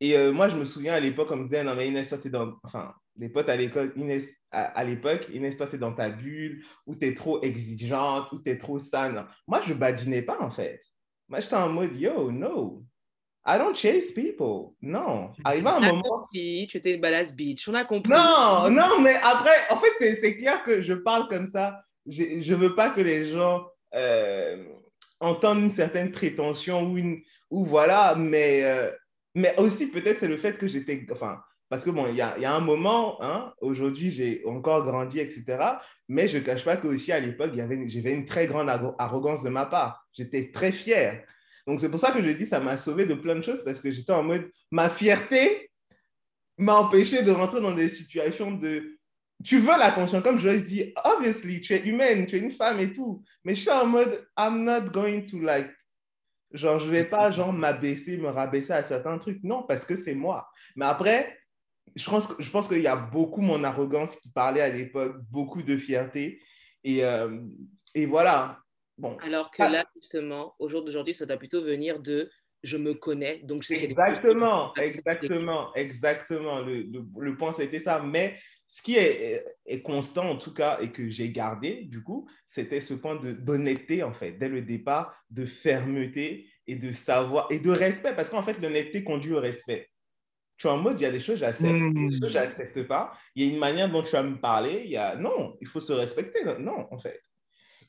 Et 0.00 0.16
euh, 0.16 0.32
moi, 0.32 0.48
je 0.48 0.56
me 0.56 0.64
souviens 0.64 0.94
à 0.94 1.00
l'époque, 1.00 1.28
on 1.30 1.36
me 1.36 1.44
disait, 1.44 1.64
non, 1.64 1.74
mais 1.74 1.88
Inès, 1.88 2.08
toi, 2.08 2.18
es 2.24 2.28
dans. 2.28 2.54
Enfin, 2.62 2.94
les 3.16 3.28
potes 3.28 3.48
à 3.48 3.56
l'école, 3.56 3.92
Inès, 3.96 4.32
à, 4.50 4.84
l'époque, 4.84 5.28
Inès, 5.32 5.56
toi, 5.56 5.66
tu 5.66 5.74
es 5.74 5.78
dans 5.78 5.92
ta 5.92 6.08
bulle, 6.08 6.64
ou 6.86 6.94
tu 6.94 7.06
es 7.06 7.14
trop 7.14 7.42
exigeante, 7.42 8.30
ou 8.32 8.38
tu 8.40 8.50
es 8.50 8.58
trop 8.58 8.78
sane. 8.78 9.26
Moi, 9.46 9.60
je 9.66 9.74
badinais 9.74 10.22
pas, 10.22 10.40
en 10.40 10.50
fait. 10.50 10.80
Moi, 11.28 11.40
j'étais 11.40 11.56
en 11.56 11.68
mode, 11.68 11.94
yo, 11.94 12.30
no. 12.30 12.84
I 13.48 13.56
don't 13.56 13.74
chase 13.74 14.12
people. 14.12 14.74
Non. 14.82 15.32
Arrive 15.42 15.66
un 15.66 15.80
moment. 15.80 16.02
Compris, 16.02 16.66
tu 16.70 16.76
étais 16.76 16.98
badass 16.98 17.34
bitch. 17.34 17.66
On 17.68 17.74
a 17.74 17.84
compris. 17.84 18.12
Non, 18.12 18.68
non, 18.70 19.00
mais 19.00 19.14
après, 19.22 19.56
en 19.70 19.78
fait, 19.78 20.14
c'est 20.14 20.36
clair 20.36 20.62
que 20.62 20.82
je 20.82 20.92
parle 20.92 21.28
comme 21.28 21.46
ça. 21.46 21.80
Je 22.06 22.52
ne 22.52 22.58
veux 22.58 22.74
pas 22.74 22.90
que 22.90 23.00
les 23.00 23.26
gens 23.26 23.66
euh, 23.94 24.62
entendent 25.20 25.60
une 25.60 25.70
certaine 25.70 26.10
prétention 26.10 26.90
ou, 26.90 26.98
une, 26.98 27.22
ou 27.50 27.64
voilà, 27.64 28.14
mais, 28.16 28.64
euh, 28.64 28.90
mais 29.34 29.54
aussi 29.56 29.90
peut-être 29.90 30.18
c'est 30.18 30.28
le 30.28 30.36
fait 30.36 30.58
que 30.58 30.66
j'étais. 30.66 31.06
Enfin, 31.10 31.40
parce 31.70 31.84
que 31.84 31.90
bon, 31.90 32.06
il 32.06 32.16
y 32.16 32.22
a, 32.22 32.38
y 32.38 32.44
a, 32.44 32.52
un 32.52 32.60
moment, 32.60 33.22
hein, 33.22 33.52
aujourd'hui 33.62 34.10
j'ai 34.10 34.42
encore 34.46 34.84
grandi, 34.84 35.20
etc. 35.20 35.44
Mais 36.08 36.26
je 36.26 36.36
ne 36.36 36.42
cache 36.42 36.64
pas 36.64 36.76
qu'aussi 36.76 37.12
à 37.12 37.20
l'époque, 37.20 37.52
j'avais 37.54 38.12
une 38.12 38.26
très 38.26 38.46
grande 38.46 38.70
arrogance 38.98 39.42
de 39.42 39.48
ma 39.48 39.64
part. 39.64 40.06
J'étais 40.12 40.50
très 40.50 40.72
fier. 40.72 41.24
Donc, 41.68 41.80
c'est 41.80 41.90
pour 41.90 42.00
ça 42.00 42.12
que 42.12 42.22
je 42.22 42.30
dis 42.30 42.46
ça 42.46 42.60
m'a 42.60 42.78
sauvé 42.78 43.04
de 43.04 43.12
plein 43.12 43.34
de 43.34 43.42
choses 43.42 43.62
parce 43.62 43.78
que 43.78 43.90
j'étais 43.90 44.12
en 44.12 44.22
mode, 44.22 44.50
ma 44.70 44.88
fierté 44.88 45.70
m'a 46.56 46.76
empêché 46.76 47.22
de 47.22 47.30
rentrer 47.30 47.60
dans 47.60 47.72
des 47.72 47.90
situations 47.90 48.52
de, 48.52 48.98
tu 49.44 49.58
veux 49.58 49.78
l'attention, 49.78 50.22
comme 50.22 50.38
je 50.38 50.48
dis, 50.48 50.94
obviously, 51.04 51.60
tu 51.60 51.74
es 51.74 51.84
humaine, 51.84 52.24
tu 52.24 52.36
es 52.36 52.38
une 52.38 52.52
femme 52.52 52.80
et 52.80 52.90
tout, 52.90 53.22
mais 53.44 53.54
je 53.54 53.60
suis 53.60 53.70
en 53.70 53.84
mode, 53.84 54.26
I'm 54.38 54.64
not 54.64 54.90
going 54.90 55.24
to 55.24 55.40
like, 55.40 55.68
genre, 56.52 56.78
je 56.78 56.88
vais 56.88 57.04
pas, 57.04 57.30
genre, 57.30 57.52
m'abaisser, 57.52 58.16
me 58.16 58.28
rabaisser 58.28 58.72
à 58.72 58.82
certains 58.82 59.18
trucs, 59.18 59.44
non, 59.44 59.62
parce 59.62 59.84
que 59.84 59.94
c'est 59.94 60.14
moi. 60.14 60.48
Mais 60.74 60.86
après, 60.86 61.38
je 61.94 62.08
pense, 62.08 62.32
je 62.38 62.48
pense 62.48 62.66
qu'il 62.66 62.80
y 62.80 62.86
a 62.86 62.96
beaucoup 62.96 63.42
mon 63.42 63.62
arrogance 63.62 64.16
qui 64.16 64.30
parlait 64.30 64.62
à 64.62 64.70
l'époque, 64.70 65.18
beaucoup 65.30 65.62
de 65.62 65.76
fierté, 65.76 66.40
et, 66.82 67.04
euh, 67.04 67.42
et 67.94 68.06
voilà, 68.06 68.58
alors 69.22 69.50
que 69.50 69.62
ah. 69.62 69.68
là, 69.68 69.84
justement, 69.96 70.54
au 70.58 70.68
jour 70.68 70.84
d'aujourd'hui, 70.84 71.14
ça 71.14 71.26
doit 71.26 71.36
plutôt 71.36 71.62
venir 71.62 72.00
de 72.00 72.30
je 72.62 72.76
me 72.76 72.94
connais, 72.94 73.38
donc 73.44 73.62
je 73.62 73.68
sais 73.68 73.84
Exactement, 73.84 74.74
exactement, 74.74 75.72
exactement. 75.74 76.60
Le, 76.60 76.84
le, 77.16 77.36
point, 77.36 77.52
c'était 77.52 77.78
ça. 77.78 78.00
Mais 78.00 78.36
ce 78.66 78.82
qui 78.82 78.96
est, 78.96 79.44
est, 79.64 79.82
constant, 79.82 80.28
en 80.30 80.36
tout 80.36 80.52
cas, 80.52 80.78
et 80.80 80.90
que 80.90 81.08
j'ai 81.08 81.30
gardé, 81.30 81.84
du 81.84 82.02
coup, 82.02 82.28
c'était 82.46 82.80
ce 82.80 82.94
point 82.94 83.14
d'honnêteté, 83.16 84.02
en 84.02 84.12
fait, 84.12 84.32
dès 84.32 84.48
le 84.48 84.62
départ, 84.62 85.14
de 85.30 85.46
fermeté 85.46 86.48
et 86.66 86.74
de 86.74 86.90
savoir, 86.90 87.46
et 87.50 87.60
de 87.60 87.70
respect, 87.70 88.14
parce 88.14 88.28
qu'en 88.28 88.42
fait, 88.42 88.60
l'honnêteté 88.60 89.04
conduit 89.04 89.34
au 89.34 89.40
respect. 89.40 89.88
Tu 90.56 90.66
es 90.66 90.70
en 90.70 90.78
mode, 90.78 91.00
il 91.00 91.04
y 91.04 91.06
a 91.06 91.12
des 91.12 91.20
choses 91.20 91.38
j'accepte, 91.38 91.72
des 91.72 92.10
choses 92.10 92.28
je 92.28 92.34
n'accepte 92.34 92.82
pas. 92.88 93.12
Il 93.36 93.44
y 93.44 93.48
a 93.48 93.52
une 93.52 93.60
manière 93.60 93.88
dont 93.88 94.02
tu 94.02 94.10
vas 94.10 94.24
me 94.24 94.40
parler. 94.40 94.82
Il 94.84 94.90
y 94.90 94.96
a, 94.96 95.14
non, 95.14 95.56
il 95.60 95.68
faut 95.68 95.78
se 95.78 95.92
respecter. 95.92 96.40
Non, 96.58 96.88
en 96.90 96.98
fait. 96.98 97.22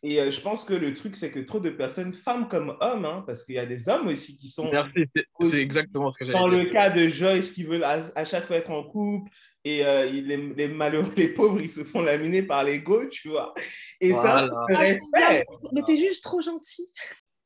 Et 0.02 0.20
euh, 0.20 0.32
je 0.32 0.40
pense 0.40 0.64
que 0.64 0.74
le 0.74 0.94
truc, 0.94 1.16
c'est 1.16 1.30
que 1.30 1.40
trop 1.42 1.60
de 1.60 1.70
personnes, 1.70 2.14
femmes 2.14 2.48
comme 2.48 2.78
hommes, 2.80 3.06
hein, 3.06 3.24
parce 3.28 3.44
qu'il 3.44 3.56
y 3.56 3.60
a 3.60 3.66
des 3.66 3.90
hommes 3.90 4.08
aussi 4.08 4.38
qui 4.38 4.48
sont. 4.48 4.72
Merci, 4.72 5.06
c'est 5.42 5.62
exactement 5.62 6.12
ce 6.14 6.24
que 6.24 6.32
Dans 6.32 6.48
le 6.48 6.66
cas 6.66 6.90
de 6.90 7.08
Joyce, 7.08 7.52
qui 7.52 7.64
veulent 7.64 7.84
à, 7.84 8.26
chaque 8.26 8.48
fois 8.48 8.56
être 8.56 8.72
en 8.72 8.84
couple, 8.84 9.30
et 9.66 9.86
euh, 9.86 10.06
les, 10.06 10.38
les, 10.38 10.68
malheureux, 10.70 11.12
les 11.18 11.30
pauvres, 11.30 11.60
ils 11.60 11.70
se 11.70 11.84
font 11.84 12.02
laminer 12.02 12.44
par 12.44 12.64
l'ego, 12.64 13.08
tu 13.08 13.30
vois. 13.30 13.54
Et 14.00 14.14
ça, 14.14 14.50
c'est 14.70 14.76
respect. 14.76 15.46
Mais 15.74 15.82
t'es 15.86 15.98
juste 15.98 16.24
trop 16.24 16.42
gentil. 16.42 16.90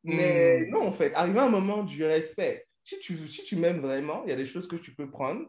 Mais 0.04 0.66
hmm. 0.66 0.72
non, 0.72 0.88
en 0.88 0.92
fait, 0.92 1.14
arrive 1.16 1.38
un 1.40 1.50
moment 1.50 1.84
du 1.84 2.04
respect. 2.06 2.68
Si 2.84 3.00
tu, 3.00 3.18
si 3.30 3.44
tu 3.46 3.56
m'aimes 3.56 3.80
vraiment, 3.80 4.24
il 4.26 4.30
y 4.30 4.34
a 4.34 4.36
des 4.36 4.46
choses 4.46 4.68
que 4.68 4.76
tu 4.76 4.94
peux 4.94 5.10
prendre. 5.10 5.48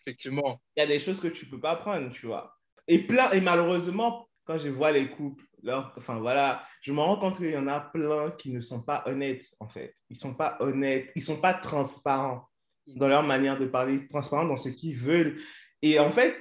Effectivement. 0.00 0.60
Il 0.76 0.80
y 0.80 0.82
a 0.82 0.86
des 0.86 0.98
choses 0.98 1.20
que 1.20 1.28
tu 1.28 1.46
peux 1.46 1.60
pas 1.60 1.76
prendre, 1.76 2.10
tu 2.10 2.26
vois. 2.26 2.58
Et, 2.88 3.06
plein, 3.06 3.30
et 3.30 3.40
malheureusement, 3.40 4.28
quand 4.44 4.58
je 4.58 4.68
vois 4.68 4.90
les 4.90 5.08
couples 5.08 5.44
enfin 5.96 6.18
voilà, 6.18 6.64
je 6.80 6.92
me 6.92 7.00
rends 7.00 7.16
compte 7.16 7.36
qu'il 7.36 7.50
y 7.50 7.56
en 7.56 7.68
a 7.68 7.80
plein 7.80 8.30
qui 8.32 8.52
ne 8.52 8.60
sont 8.60 8.82
pas 8.82 9.02
honnêtes 9.06 9.46
en 9.60 9.68
fait. 9.68 9.94
Ils 10.10 10.16
sont 10.16 10.34
pas 10.34 10.56
honnêtes, 10.60 11.10
ils 11.14 11.22
sont 11.22 11.40
pas 11.40 11.54
transparents 11.54 12.48
dans 12.86 13.08
leur 13.08 13.22
manière 13.22 13.58
de 13.58 13.66
parler, 13.66 14.06
transparents 14.06 14.44
dans 14.44 14.56
ce 14.56 14.68
qu'ils 14.68 14.96
veulent. 14.96 15.38
Et 15.82 15.98
en 15.98 16.10
fait, 16.10 16.36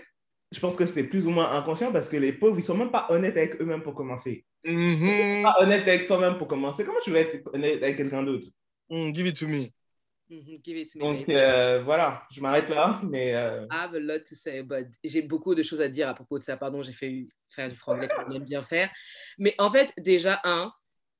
je 0.51 0.60
pense 0.60 0.75
que 0.75 0.86
c'est 0.86 1.07
plus 1.07 1.27
ou 1.27 1.29
moins 1.29 1.51
inconscient 1.51 1.91
parce 1.91 2.10
que 2.10 2.17
les 2.17 2.34
pauvres, 2.34 2.57
ils 2.57 2.63
sont 2.63 2.77
même 2.77 2.91
pas 2.91 3.07
honnêtes 3.10 3.38
avec 3.38 3.62
eux-mêmes 3.62 3.84
pour 3.84 3.95
commencer. 3.95 4.45
Ils 4.63 4.71
sont 4.71 5.05
mm-hmm. 5.05 5.43
pas 5.43 5.55
honnêtes 5.60 5.88
avec 5.88 6.05
toi-même 6.05 6.38
pour 6.38 6.47
commencer. 6.47 6.84
Comment 6.84 6.99
tu 7.03 7.12
vas 7.12 7.19
être 7.19 7.49
honnête 7.53 7.81
avec 7.81 7.97
quelqu'un 7.97 8.23
d'autre? 8.23 8.47
Mm, 8.89 9.13
give 9.13 9.27
it 9.27 9.36
to 9.38 9.47
me. 9.47 9.71
Mm-hmm. 10.32 10.98
Donc 11.00 11.28
euh, 11.28 11.84
voilà, 11.84 12.24
je 12.32 12.39
m'arrête 12.39 12.70
là, 12.70 13.02
mais. 13.04 13.36
Euh... 13.36 13.65
I 13.70 13.76
have 13.76 13.94
a 13.96 14.00
lot 14.00 14.20
to 14.20 14.34
say, 14.34 14.63
but 14.63 14.88
j'ai 15.04 15.22
beaucoup 15.22 15.54
de 15.54 15.62
choses 15.62 15.82
à 15.82 15.89
dire 15.89 16.08
à 16.08 16.13
propos 16.13 16.39
de 16.39 16.44
ça. 16.44 16.56
Pardon, 16.56 16.82
j'ai 16.82 16.94
fait 16.94 17.28
faire 17.50 17.67
du 17.67 17.76
franglais 17.76 18.08
qu'on 18.08 18.32
aime 18.32 18.46
bien 18.46 18.62
faire. 18.62 18.89
Mais 19.38 19.56
en 19.58 19.70
fait, 19.70 19.91
déjà, 19.98 20.39
un, 20.46 20.72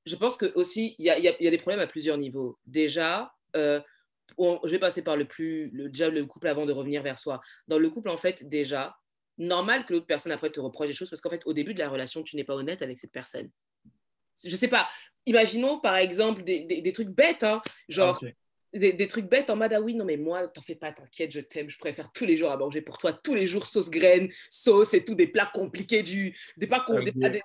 je 0.06 0.16
pense 0.16 0.38
que 0.38 0.46
aussi, 0.54 0.94
il 0.98 1.04
y 1.04 1.10
a, 1.10 1.18
y 1.18 1.28
a, 1.28 1.50
des 1.50 1.58
problèmes 1.58 1.80
à 1.80 1.86
plusieurs 1.86 2.16
niveaux. 2.16 2.58
Déjà, 2.64 3.34
euh, 3.54 3.80
je 4.38 4.70
vais 4.70 4.78
passer 4.78 5.02
par 5.02 5.18
le 5.18 5.26
plus, 5.26 5.68
le, 5.74 5.90
déjà 5.90 6.08
le 6.08 6.24
couple 6.24 6.48
avant 6.48 6.64
de 6.64 6.72
revenir 6.72 7.02
vers 7.02 7.18
soi. 7.18 7.40
Dans 7.68 7.78
le 7.78 7.90
couple, 7.90 8.08
en 8.08 8.16
fait, 8.16 8.48
déjà, 8.48 8.96
normal 9.36 9.84
que 9.84 9.92
l'autre 9.92 10.06
personne 10.06 10.32
après 10.32 10.48
te 10.48 10.60
reproche 10.60 10.88
des 10.88 10.94
choses 10.94 11.10
parce 11.10 11.20
qu'en 11.20 11.30
fait, 11.30 11.42
au 11.44 11.52
début 11.52 11.74
de 11.74 11.80
la 11.80 11.90
relation, 11.90 12.22
tu 12.22 12.36
n'es 12.36 12.44
pas 12.44 12.54
honnête 12.54 12.80
avec 12.80 12.98
cette 12.98 13.12
personne. 13.12 13.50
Je 14.42 14.56
sais 14.56 14.68
pas. 14.68 14.88
Imaginons 15.26 15.78
par 15.78 15.96
exemple 15.96 16.42
des, 16.42 16.64
des, 16.64 16.92
trucs 16.92 17.10
bêtes, 17.10 17.44
hein, 17.44 17.60
genre 17.88 18.18
des, 18.74 19.06
trucs 19.06 19.26
bêtes 19.26 19.50
en 19.50 19.56
mode 19.56 19.72
ah 19.72 19.80
oui 19.80 19.94
non 19.94 20.04
mais 20.04 20.16
moi 20.16 20.48
t'en 20.48 20.62
fais 20.62 20.74
pas 20.74 20.92
t'inquiète 20.92 21.30
je 21.30 21.40
t'aime 21.40 21.68
je 21.68 21.78
préfère 21.78 22.10
tous 22.10 22.24
les 22.24 22.36
jours 22.36 22.50
à 22.50 22.56
manger 22.56 22.80
pour 22.80 22.96
toi 22.96 23.12
tous 23.12 23.34
les 23.34 23.46
jours 23.46 23.66
sauce 23.66 23.90
graine 23.90 24.30
sauce 24.48 24.94
et 24.94 25.04
tout 25.04 25.14
des 25.14 25.26
plats 25.26 25.50
compliqués 25.52 26.02
du 26.02 26.36
des 26.56 26.66
plats, 26.66 26.84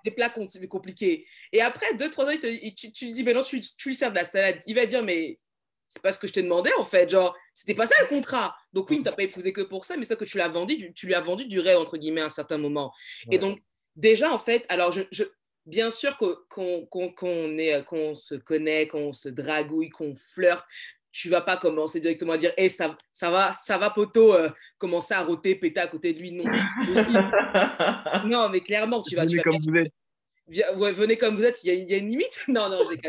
des, 0.04 0.12
plats 0.12 0.30
compliqués. 0.30 1.26
Et 1.52 1.62
après 1.62 1.94
deux 1.96 2.10
trois 2.10 2.26
ans 2.26 2.36
tu, 2.76 2.92
tu 2.92 3.06
lui 3.06 3.12
dis 3.12 3.24
mais 3.24 3.34
non 3.34 3.44
tu, 3.44 3.60
tu 3.60 3.90
lui 3.90 3.96
sers 3.96 4.10
de 4.10 4.16
la 4.16 4.24
salade. 4.24 4.62
Il 4.66 4.76
va 4.76 4.86
dire 4.86 5.04
mais 5.04 5.40
c'est 5.90 6.02
pas 6.02 6.12
ce 6.12 6.20
que 6.20 6.28
je 6.28 6.34
t'ai 6.34 6.44
demandé 6.44 6.70
en 6.78 6.84
fait. 6.84 7.10
Genre 7.10 7.36
c'était 7.54 7.76
pas 7.76 7.88
ça 7.88 7.96
le 8.02 8.08
contrat. 8.08 8.56
Donc 8.72 8.90
oui 8.90 9.00
ne 9.00 9.04
t'a 9.04 9.12
pas 9.12 9.24
épousé 9.24 9.52
que 9.52 9.62
pour 9.62 9.86
ça 9.86 9.98
mais 9.98 10.06
ça 10.06 10.16
que 10.16 10.26
tu 10.26 10.38
l'as 10.38 10.50
vendu 10.50 10.94
tu 10.94 11.08
lui 11.08 11.14
as 11.14 11.22
vendu 11.22 11.46
du 11.46 11.60
rêve 11.60 11.78
entre 11.78 11.98
guillemets 11.98 12.22
à 12.22 12.26
un 12.26 12.30
certain 12.30 12.58
moment. 12.58 12.94
Et 13.32 13.38
donc 13.38 13.60
déjà 13.98 14.32
en 14.32 14.40
fait 14.40 14.66
alors 14.70 14.94
je, 14.94 15.02
je 15.12 15.24
bien 15.68 15.92
sûr 15.92 16.18
qu'on 16.18 16.38
qu'on 16.88 18.16
se 18.16 18.36
connaît, 18.36 18.88
qu'on 18.88 19.14
se 19.14 19.30
dragouille, 19.30 19.90
qu'on 19.90 20.16
flirte, 20.16 20.66
tu 21.18 21.30
vas 21.30 21.42
pas 21.42 21.58
commencer 21.58 22.00
directement 22.00 22.34
à 22.34 22.38
dire 22.38 22.54
hey, 22.58 22.70
ça, 22.70 22.96
ça 23.12 23.32
va, 23.32 23.56
ça 23.56 23.80
va 23.80 23.90
poteau, 23.90 24.36
euh, 24.36 24.52
commencer 24.78 25.16
à 25.16 25.24
roter, 25.24 25.56
péter 25.56 25.80
à 25.80 25.88
côté 25.88 26.14
de 26.14 26.20
lui. 26.20 26.32
Non, 26.32 26.44
non 28.26 28.50
mais 28.50 28.62
clairement, 28.62 29.02
tu 29.02 29.16
vas. 29.16 29.26
Venez 29.26 29.42
comme 29.42 29.58
vous 29.58 29.76
êtes. 29.78 30.96
venez 30.96 31.18
comme 31.18 31.36
vous 31.36 31.44
êtes, 31.44 31.64
il 31.64 31.90
y, 31.90 31.94
a 31.96 31.98
une 31.98 32.10
limite 32.10 32.40
Non, 32.48 32.70
non, 32.70 32.84
je 32.84 32.92
l'ai 32.92 33.02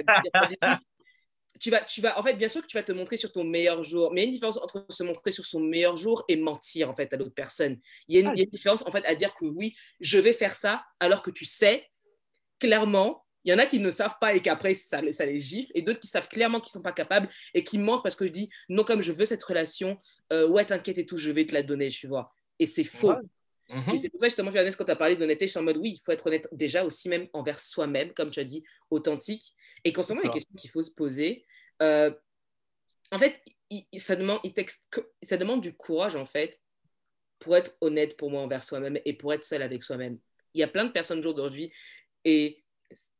tu 1.60 1.70
vas, 1.70 1.80
tu 1.80 2.00
vas, 2.00 2.16
en 2.18 2.22
fait, 2.22 2.34
bien 2.34 2.48
sûr 2.48 2.62
que 2.62 2.68
tu 2.68 2.76
vas 2.76 2.84
te 2.84 2.92
montrer 2.92 3.16
sur 3.16 3.32
ton 3.32 3.42
meilleur 3.42 3.82
jour, 3.82 4.12
mais 4.12 4.20
il 4.20 4.24
y 4.24 4.26
a 4.26 4.28
une 4.28 4.32
différence 4.32 4.58
entre 4.58 4.86
se 4.88 5.02
montrer 5.02 5.32
sur 5.32 5.44
son 5.44 5.58
meilleur 5.58 5.96
jour 5.96 6.24
et 6.28 6.36
mentir 6.36 6.88
en 6.88 6.94
fait 6.94 7.12
à 7.12 7.16
l'autre 7.16 7.34
personne. 7.34 7.78
Il 8.06 8.14
y, 8.14 8.18
a 8.18 8.20
une, 8.20 8.32
il 8.36 8.38
y 8.38 8.40
a 8.42 8.44
une 8.44 8.50
différence 8.50 8.86
en 8.86 8.90
fait 8.92 9.04
à 9.04 9.14
dire 9.16 9.34
que 9.34 9.44
oui, 9.44 9.76
je 10.00 10.18
vais 10.18 10.32
faire 10.32 10.54
ça, 10.54 10.84
alors 11.00 11.20
que 11.20 11.32
tu 11.32 11.44
sais 11.44 11.84
clairement 12.58 13.26
il 13.48 13.52
y 13.52 13.54
en 13.54 13.58
a 13.58 13.64
qui 13.64 13.78
ne 13.78 13.90
savent 13.90 14.18
pas 14.20 14.34
et 14.34 14.42
qu'après, 14.42 14.74
ça, 14.74 15.00
ça, 15.10 15.24
les 15.24 15.40
gifle, 15.40 15.72
et 15.74 15.80
d'autres 15.80 16.00
qui 16.00 16.06
savent 16.06 16.28
clairement 16.28 16.60
qu'ils 16.60 16.68
ne 16.68 16.72
sont 16.72 16.82
pas 16.82 16.92
capables 16.92 17.30
et 17.54 17.64
qui 17.64 17.78
mentent 17.78 18.02
parce 18.02 18.14
que 18.14 18.26
je 18.26 18.30
dis, 18.30 18.50
non, 18.68 18.84
comme 18.84 19.00
je 19.00 19.10
veux 19.10 19.24
cette 19.24 19.42
relation, 19.42 19.98
euh, 20.34 20.46
ouais, 20.46 20.66
t'inquiète 20.66 20.98
et 20.98 21.06
tout, 21.06 21.16
je 21.16 21.30
vais 21.30 21.46
te 21.46 21.54
la 21.54 21.62
donner, 21.62 21.88
tu 21.88 22.08
vois. 22.08 22.30
Et 22.58 22.66
c'est 22.66 22.84
faux. 22.84 23.14
Mhm. 23.70 23.94
Et 23.94 23.98
c'est 24.00 24.10
pour 24.10 24.20
ça, 24.20 24.26
justement, 24.26 24.52
Johannes, 24.52 24.70
quand 24.76 24.84
tu 24.84 24.90
as 24.90 24.96
parlé 24.96 25.16
d'honnêteté, 25.16 25.46
je 25.46 25.52
suis 25.52 25.58
en 25.58 25.62
mode, 25.62 25.78
oui, 25.78 25.92
il 25.98 26.00
faut 26.04 26.12
être 26.12 26.26
honnête 26.26 26.46
déjà 26.52 26.84
aussi 26.84 27.08
même 27.08 27.26
envers 27.32 27.58
soi-même, 27.58 28.12
comme 28.12 28.30
tu 28.30 28.38
as 28.38 28.44
dit, 28.44 28.62
authentique. 28.90 29.54
Et 29.82 29.94
concernant 29.94 30.20
les 30.24 30.30
questions 30.30 30.54
qu'il 30.54 30.68
faut 30.68 30.82
se 30.82 30.90
poser, 30.90 31.46
euh, 31.80 32.10
en 33.10 33.16
fait, 33.16 33.42
ça, 33.96 34.14
demande, 34.14 34.40
il 34.44 34.52
ça 35.22 35.38
demande 35.38 35.62
du 35.62 35.72
courage, 35.72 36.16
en 36.16 36.26
fait, 36.26 36.60
pour 37.38 37.56
être 37.56 37.78
honnête 37.80 38.18
pour 38.18 38.30
moi 38.30 38.42
envers 38.42 38.62
soi-même 38.62 38.98
et 39.06 39.14
pour 39.14 39.32
être 39.32 39.44
seul 39.44 39.62
avec 39.62 39.82
soi-même. 39.82 40.18
Il 40.52 40.60
y 40.60 40.64
a 40.64 40.68
plein 40.68 40.84
de 40.84 40.92
personnes 40.92 41.24
aujourd'hui 41.24 41.72
et 42.26 42.62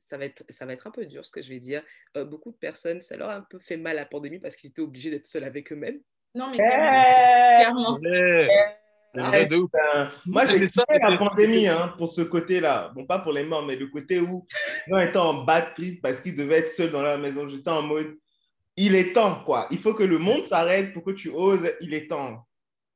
ça 0.09 0.17
va, 0.17 0.25
être, 0.25 0.43
ça 0.49 0.65
va 0.65 0.73
être 0.73 0.87
un 0.87 0.91
peu 0.91 1.05
dur 1.05 1.23
ce 1.27 1.31
que 1.31 1.43
je 1.43 1.51
vais 1.51 1.59
dire. 1.59 1.83
Euh, 2.17 2.25
beaucoup 2.25 2.51
de 2.51 2.57
personnes, 2.57 3.03
ça 3.03 3.15
leur 3.19 3.29
a 3.29 3.37
un 3.37 3.43
peu 3.43 3.59
fait 3.59 3.77
mal 3.77 3.97
la 3.97 4.07
pandémie 4.07 4.39
parce 4.39 4.57
qu'ils 4.57 4.71
étaient 4.71 4.81
obligés 4.81 5.11
d'être 5.11 5.27
seuls 5.27 5.45
avec 5.45 5.71
eux-mêmes. 5.71 6.01
Non, 6.35 6.51
mais 6.51 6.57
clairement. 6.57 7.99
Moi, 10.25 10.47
j'ai 10.47 10.67
fait 10.67 10.99
la 10.99 11.19
pandémie 11.19 11.69
hein, 11.69 11.95
pour 11.99 12.09
ce 12.09 12.23
côté-là. 12.23 12.91
Bon, 12.95 13.05
pas 13.05 13.19
pour 13.19 13.33
les 13.33 13.45
morts, 13.45 13.67
mais 13.67 13.77
le 13.77 13.89
côté 13.89 14.19
où 14.19 14.47
les 14.87 14.95
gens 14.95 15.01
étaient 15.01 15.19
en 15.19 15.45
bad 15.45 15.75
trip 15.75 16.01
parce 16.01 16.21
qu'ils 16.23 16.35
devaient 16.35 16.61
être 16.61 16.69
seuls 16.69 16.91
dans 16.91 17.03
la 17.03 17.19
maison. 17.19 17.47
J'étais 17.47 17.69
en 17.69 17.83
mode, 17.83 18.17
il 18.77 18.95
est 18.95 19.13
temps, 19.13 19.45
quoi. 19.45 19.67
Il 19.71 19.79
faut 19.79 19.93
que 19.93 20.05
le 20.05 20.17
monde 20.17 20.43
s'arrête 20.43 20.95
pour 20.95 21.05
que 21.05 21.11
tu 21.11 21.29
oses, 21.29 21.71
il 21.83 21.93
est 21.93 22.09
temps. 22.09 22.48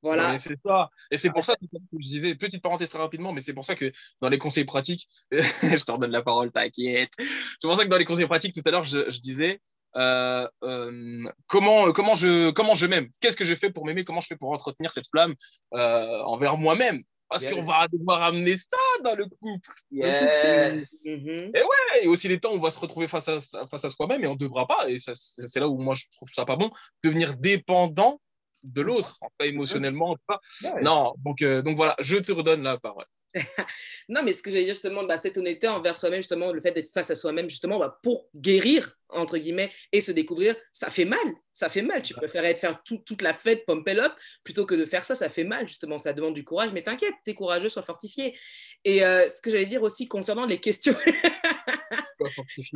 Voilà. 0.02 0.38
c'est 0.38 0.58
ça. 0.64 0.90
Et 1.10 1.18
c'est 1.18 1.30
pour 1.30 1.44
ça 1.44 1.54
que 1.54 1.66
je 1.92 2.08
disais, 2.08 2.34
petite 2.34 2.62
parenthèse 2.62 2.90
très 2.90 2.98
rapidement, 2.98 3.32
mais 3.32 3.40
c'est 3.40 3.54
pour 3.54 3.64
ça 3.64 3.74
que 3.74 3.92
dans 4.20 4.28
les 4.28 4.38
conseils 4.38 4.64
pratiques, 4.64 5.08
je 5.30 5.84
te 5.84 5.92
redonne 5.92 6.10
la 6.10 6.22
parole, 6.22 6.50
t'inquiète. 6.50 7.12
C'est 7.18 7.68
pour 7.68 7.76
ça 7.76 7.84
que 7.84 7.88
dans 7.88 7.98
les 7.98 8.04
conseils 8.04 8.26
pratiques, 8.26 8.54
tout 8.54 8.62
à 8.64 8.70
l'heure, 8.70 8.84
je, 8.84 9.08
je, 9.10 9.20
disais 9.20 9.60
euh, 9.96 10.48
euh, 10.64 11.24
comment, 11.46 11.92
comment 11.92 12.14
je, 12.14 12.50
comment 12.50 12.74
je 12.74 12.86
m'aime, 12.86 13.08
qu'est-ce 13.20 13.36
que 13.36 13.44
je 13.44 13.54
fais 13.54 13.70
pour 13.70 13.86
m'aimer, 13.86 14.04
comment 14.04 14.20
je 14.20 14.26
fais 14.26 14.36
pour 14.36 14.50
entretenir 14.50 14.92
cette 14.92 15.08
flamme 15.08 15.34
euh, 15.74 16.22
envers 16.22 16.56
moi-même? 16.56 17.02
Parce 17.28 17.46
qu'on 17.46 17.64
va 17.64 17.86
devoir 17.90 18.20
amener 18.20 18.58
ça 18.58 18.76
dans 19.04 19.14
le 19.14 19.24
couple. 19.24 19.72
Yes. 19.90 21.02
Mm-hmm. 21.06 21.56
Et 21.56 21.62
ouais, 21.62 22.02
et 22.02 22.06
aussi 22.06 22.28
les 22.28 22.38
temps 22.38 22.50
où 22.50 22.56
on 22.56 22.60
va 22.60 22.70
se 22.70 22.78
retrouver 22.78 23.08
face 23.08 23.26
à, 23.26 23.38
face 23.40 23.84
à 23.86 23.88
soi-même 23.88 24.22
et 24.22 24.26
on 24.26 24.34
ne 24.34 24.38
devra 24.38 24.66
pas, 24.66 24.90
et 24.90 24.98
c'est 24.98 25.60
là 25.60 25.66
où 25.66 25.78
moi 25.78 25.94
je 25.94 26.04
trouve 26.14 26.28
ça 26.30 26.44
pas 26.44 26.56
bon, 26.56 26.70
devenir 27.02 27.34
dépendant 27.36 28.20
de 28.62 28.82
l'autre, 28.82 29.18
pas 29.38 29.46
émotionnellement. 29.46 30.16
Pas. 30.26 30.40
Non, 30.82 31.14
donc, 31.18 31.42
euh, 31.42 31.62
donc 31.62 31.76
voilà, 31.76 31.96
je 32.00 32.16
te 32.16 32.32
redonne 32.32 32.62
la 32.62 32.78
parole. 32.78 33.06
non, 34.08 34.22
mais 34.22 34.32
ce 34.32 34.42
que 34.42 34.50
j'allais 34.50 34.64
dire 34.64 34.74
justement, 34.74 35.04
bah, 35.04 35.16
cette 35.16 35.38
honnêteté 35.38 35.68
envers 35.68 35.96
soi-même, 35.96 36.20
justement, 36.20 36.52
le 36.52 36.60
fait 36.60 36.72
d'être 36.72 36.92
face 36.92 37.10
à 37.10 37.14
soi-même, 37.14 37.48
justement, 37.48 37.78
bah, 37.78 37.98
pour 38.02 38.28
guérir, 38.34 38.96
entre 39.08 39.38
guillemets, 39.38 39.70
et 39.92 40.00
se 40.00 40.12
découvrir, 40.12 40.56
ça 40.72 40.90
fait 40.90 41.04
mal. 41.04 41.18
Ça 41.52 41.68
fait 41.68 41.82
mal. 41.82 42.02
Tu 42.02 42.14
préfères 42.14 42.44
être 42.44 42.60
faire 42.60 42.82
toute 42.84 43.22
la 43.22 43.32
fête, 43.32 43.64
pump 43.66 43.86
up, 43.88 44.12
plutôt 44.44 44.66
que 44.66 44.74
de 44.74 44.84
faire 44.84 45.04
ça, 45.04 45.14
ça 45.14 45.28
fait 45.28 45.44
mal, 45.44 45.68
justement. 45.68 45.98
Ça 45.98 46.12
demande 46.12 46.34
du 46.34 46.44
courage, 46.44 46.72
mais 46.72 46.82
t'inquiète, 46.82 47.14
t'es 47.24 47.34
courageux, 47.34 47.68
sois 47.68 47.82
fortifié. 47.82 48.36
Et 48.84 49.04
euh, 49.04 49.28
ce 49.28 49.40
que 49.40 49.50
j'allais 49.50 49.64
dire 49.64 49.82
aussi 49.82 50.08
concernant 50.08 50.46
les 50.46 50.58
questions. 50.58 50.94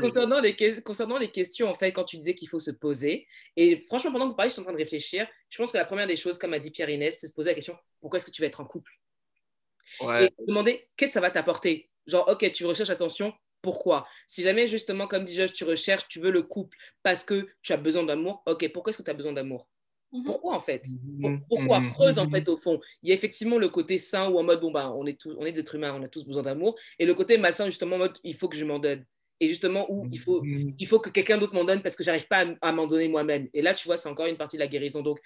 concernant, 0.01 0.41
les, 0.41 0.57
concernant 0.83 1.19
les 1.19 1.31
questions, 1.31 1.69
en 1.69 1.75
fait, 1.75 1.93
quand 1.93 2.05
tu 2.05 2.17
disais 2.17 2.35
qu'il 2.35 2.49
faut 2.49 2.61
se 2.61 2.71
poser, 2.71 3.27
et 3.57 3.79
franchement, 3.87 4.13
pendant 4.13 4.27
que 4.27 4.31
vous 4.31 4.37
parlez, 4.37 4.51
je 4.51 4.55
suis 4.55 4.61
en 4.61 4.65
train 4.65 4.73
de 4.73 4.79
réfléchir. 4.79 5.27
Je 5.51 5.59
pense 5.59 5.73
que 5.73 5.79
la 5.79 5.85
première 5.85 6.07
des 6.07 6.17
choses, 6.17 6.39
comme 6.39 6.53
a 6.53 6.59
dit 6.59 6.71
Pierre-Inès, 6.71 7.19
c'est 7.21 7.29
se 7.29 7.33
poser 7.33 7.51
la 7.51 7.55
question 7.55 7.77
pourquoi 8.01 8.19
est-ce 8.19 8.27
que 8.27 8.31
tu 8.31 8.43
vas 8.43 8.49
être 8.49 8.61
en 8.61 8.65
couple? 8.65 8.93
Ouais. 10.01 10.27
Et 10.27 10.47
demander 10.47 10.89
qu'est-ce 10.97 11.11
que 11.11 11.15
ça 11.15 11.21
va 11.21 11.31
t'apporter? 11.31 11.91
Genre, 12.07 12.29
ok, 12.29 12.53
tu 12.53 12.65
recherches 12.67 12.91
attention, 12.91 13.33
pourquoi? 13.63 14.07
Si 14.27 14.43
jamais, 14.43 14.69
justement, 14.69 15.09
comme 15.09 15.25
dit 15.25 15.35
Josh, 15.35 15.53
tu 15.53 15.65
recherches, 15.65 16.07
tu 16.09 16.21
veux 16.21 16.31
le 16.31 16.43
couple 16.43 16.77
parce 17.03 17.25
que 17.25 17.49
tu 17.63 17.73
as 17.73 17.77
besoin 17.77 18.05
d'amour, 18.05 18.43
ok, 18.47 18.71
pourquoi 18.73 18.91
est-ce 18.91 18.99
que 18.99 19.03
tu 19.03 19.11
as 19.11 19.15
besoin 19.15 19.33
d'amour? 19.33 19.69
Mhm. 20.13 20.25
pourquoi 20.25 20.55
en 20.55 20.61
fait? 20.61 20.87
Mhm. 21.03 21.43
Pourquoi? 21.49 21.81
Mhm. 21.81 21.91
Creuse 21.91 22.19
en 22.19 22.31
fait 22.31 22.49
au 22.49 22.57
fond. 22.57 22.81
Il 23.03 23.09
y 23.09 23.13
a 23.13 23.15
effectivement 23.15 23.59
le 23.59 23.69
côté 23.69 23.99
sain 23.99 24.29
où 24.31 24.39
en 24.39 24.43
mode 24.43 24.61
bon 24.61 24.71
bah 24.71 24.91
on 24.93 25.07
est 25.07 25.21
tous, 25.21 25.35
on 25.39 25.45
est 25.45 25.53
des 25.53 25.61
êtres 25.61 25.75
humains, 25.75 25.95
on 25.95 26.03
a 26.03 26.09
tous 26.09 26.25
besoin 26.25 26.43
d'amour, 26.43 26.79
et 26.99 27.07
le 27.07 27.15
côté 27.15 27.39
malsain 27.39 27.67
justement 27.67 27.97
en 27.97 28.01
mode 28.01 28.19
il 28.23 28.35
faut 28.35 28.49
que 28.49 28.57
je 28.57 28.65
m'en 28.65 28.79
donne. 28.79 29.05
Et 29.41 29.49
justement 29.49 29.87
où 29.91 30.09
il 30.11 30.19
faut, 30.19 30.43
il 30.45 30.87
faut 30.87 30.99
que 30.99 31.11
quelqu'un 31.11 31.37
d'autre 31.39 31.55
m'en 31.55 31.65
donne 31.65 31.83
parce 31.83 31.95
que 31.95 32.03
j'arrive 32.03 32.27
pas 32.27 32.47
à, 32.63 32.69
à 32.69 32.73
m'en 32.73 32.87
donner 32.87 33.09
moi-même. 33.09 33.49
Et 33.53 33.61
là 33.63 33.75
tu 33.75 33.87
vois 33.87 33.97
c'est 33.97 34.09
encore 34.09 34.27
une 34.27 34.37
partie 34.39 34.57
de 34.57 34.63
la 34.63 34.67
guérison. 34.69 35.03
Donc 35.03 35.19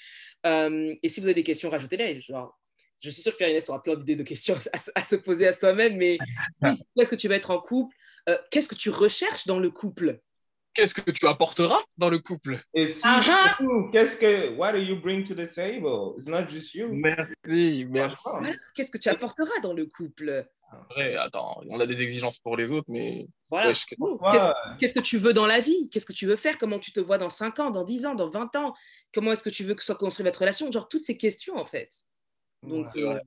euh, 0.47 0.95
et 1.03 1.09
si 1.09 1.21
vous 1.21 1.27
avez 1.27 1.35
des 1.35 1.45
questions 1.45 1.71
rajoutez-les. 1.71 2.21
Genre 2.21 2.59
je 3.01 3.09
suis 3.09 3.23
sûre 3.23 3.33
que 3.33 3.39
Pierre-Inès 3.39 3.69
aura 3.71 3.83
plein 3.83 3.97
d'idées 3.97 4.17
de 4.17 4.23
questions 4.25 4.55
à, 4.73 4.79
à 5.01 5.05
se 5.05 5.17
poser 5.17 5.47
à 5.47 5.53
soi-même, 5.53 5.97
mais 5.97 6.19
est-ce 6.99 7.09
que 7.09 7.15
tu 7.17 7.29
vas 7.29 7.37
être 7.37 7.51
en 7.51 7.61
couple 7.61 7.95
Euh, 8.29 8.37
Qu'est-ce 8.51 8.69
que 8.69 8.75
tu 8.75 8.91
recherches 8.91 9.47
dans 9.47 9.59
le 9.61 9.71
couple? 9.71 10.21
Qu'est-ce 10.75 10.95
que 10.95 11.11
tu 11.11 11.27
apporteras 11.27 11.81
dans 11.97 12.11
le 12.11 12.19
couple? 12.19 12.61
Et 12.75 12.87
si, 12.89 13.01
Ah 13.05 13.21
ah 13.25 13.55
surtout, 13.59 13.89
qu'est-ce 13.91 14.17
que, 14.17 14.55
what 14.57 14.73
do 14.73 14.79
you 14.79 14.97
bring 15.01 15.25
to 15.25 15.35
the 15.35 15.49
table? 15.51 16.15
It's 16.17 16.29
not 16.29 16.49
just 16.49 16.75
you. 16.75 16.89
Merci, 16.93 17.87
merci. 17.89 18.29
Qu'est-ce 18.75 18.91
que 18.91 18.99
tu 18.99 19.09
apporteras 19.09 19.59
dans 19.63 19.73
le 19.73 19.87
couple? 19.87 20.47
Après, 20.73 21.17
attends, 21.17 21.61
on 21.69 21.81
a 21.81 21.87
des 21.87 22.01
exigences 22.03 22.39
pour 22.39 22.57
les 22.57 22.71
autres, 22.71 22.87
mais 22.89 23.27
Voilà. 23.51 23.73
Qu'est-ce 23.73 23.85
Qu'est-ce 24.79 24.95
que 24.95 25.01
tu 25.01 25.19
veux 25.19 25.33
dans 25.33 25.47
la 25.47 25.61
vie? 25.61 25.89
Qu'est-ce 25.91 26.07
que 26.07 26.13
tu 26.13 26.27
veux 26.27 26.37
faire? 26.37 26.59
Comment 26.59 26.79
tu 26.79 26.93
te 26.93 27.01
vois 27.01 27.19
dans 27.19 27.29
5 27.29 27.59
ans, 27.59 27.71
dans 27.71 27.85
10 27.85 28.07
ans, 28.07 28.15
dans 28.15 28.31
20 28.31 28.55
ans? 28.57 28.75
Comment 29.13 29.33
est-ce 29.33 29.43
que 29.43 29.51
tu 29.51 29.65
veux 29.65 29.75
que 29.75 29.85
soit 29.85 29.97
construite 29.97 30.27
votre 30.27 30.41
relation? 30.41 30.71
Genre 30.71 30.89
toutes 30.89 31.03
ces 31.05 31.17
questions 31.17 31.57
en 31.57 31.65
fait. 31.65 31.91
Donc, 32.63 32.87
Ouais. 32.95 33.03
euh, 33.03 33.19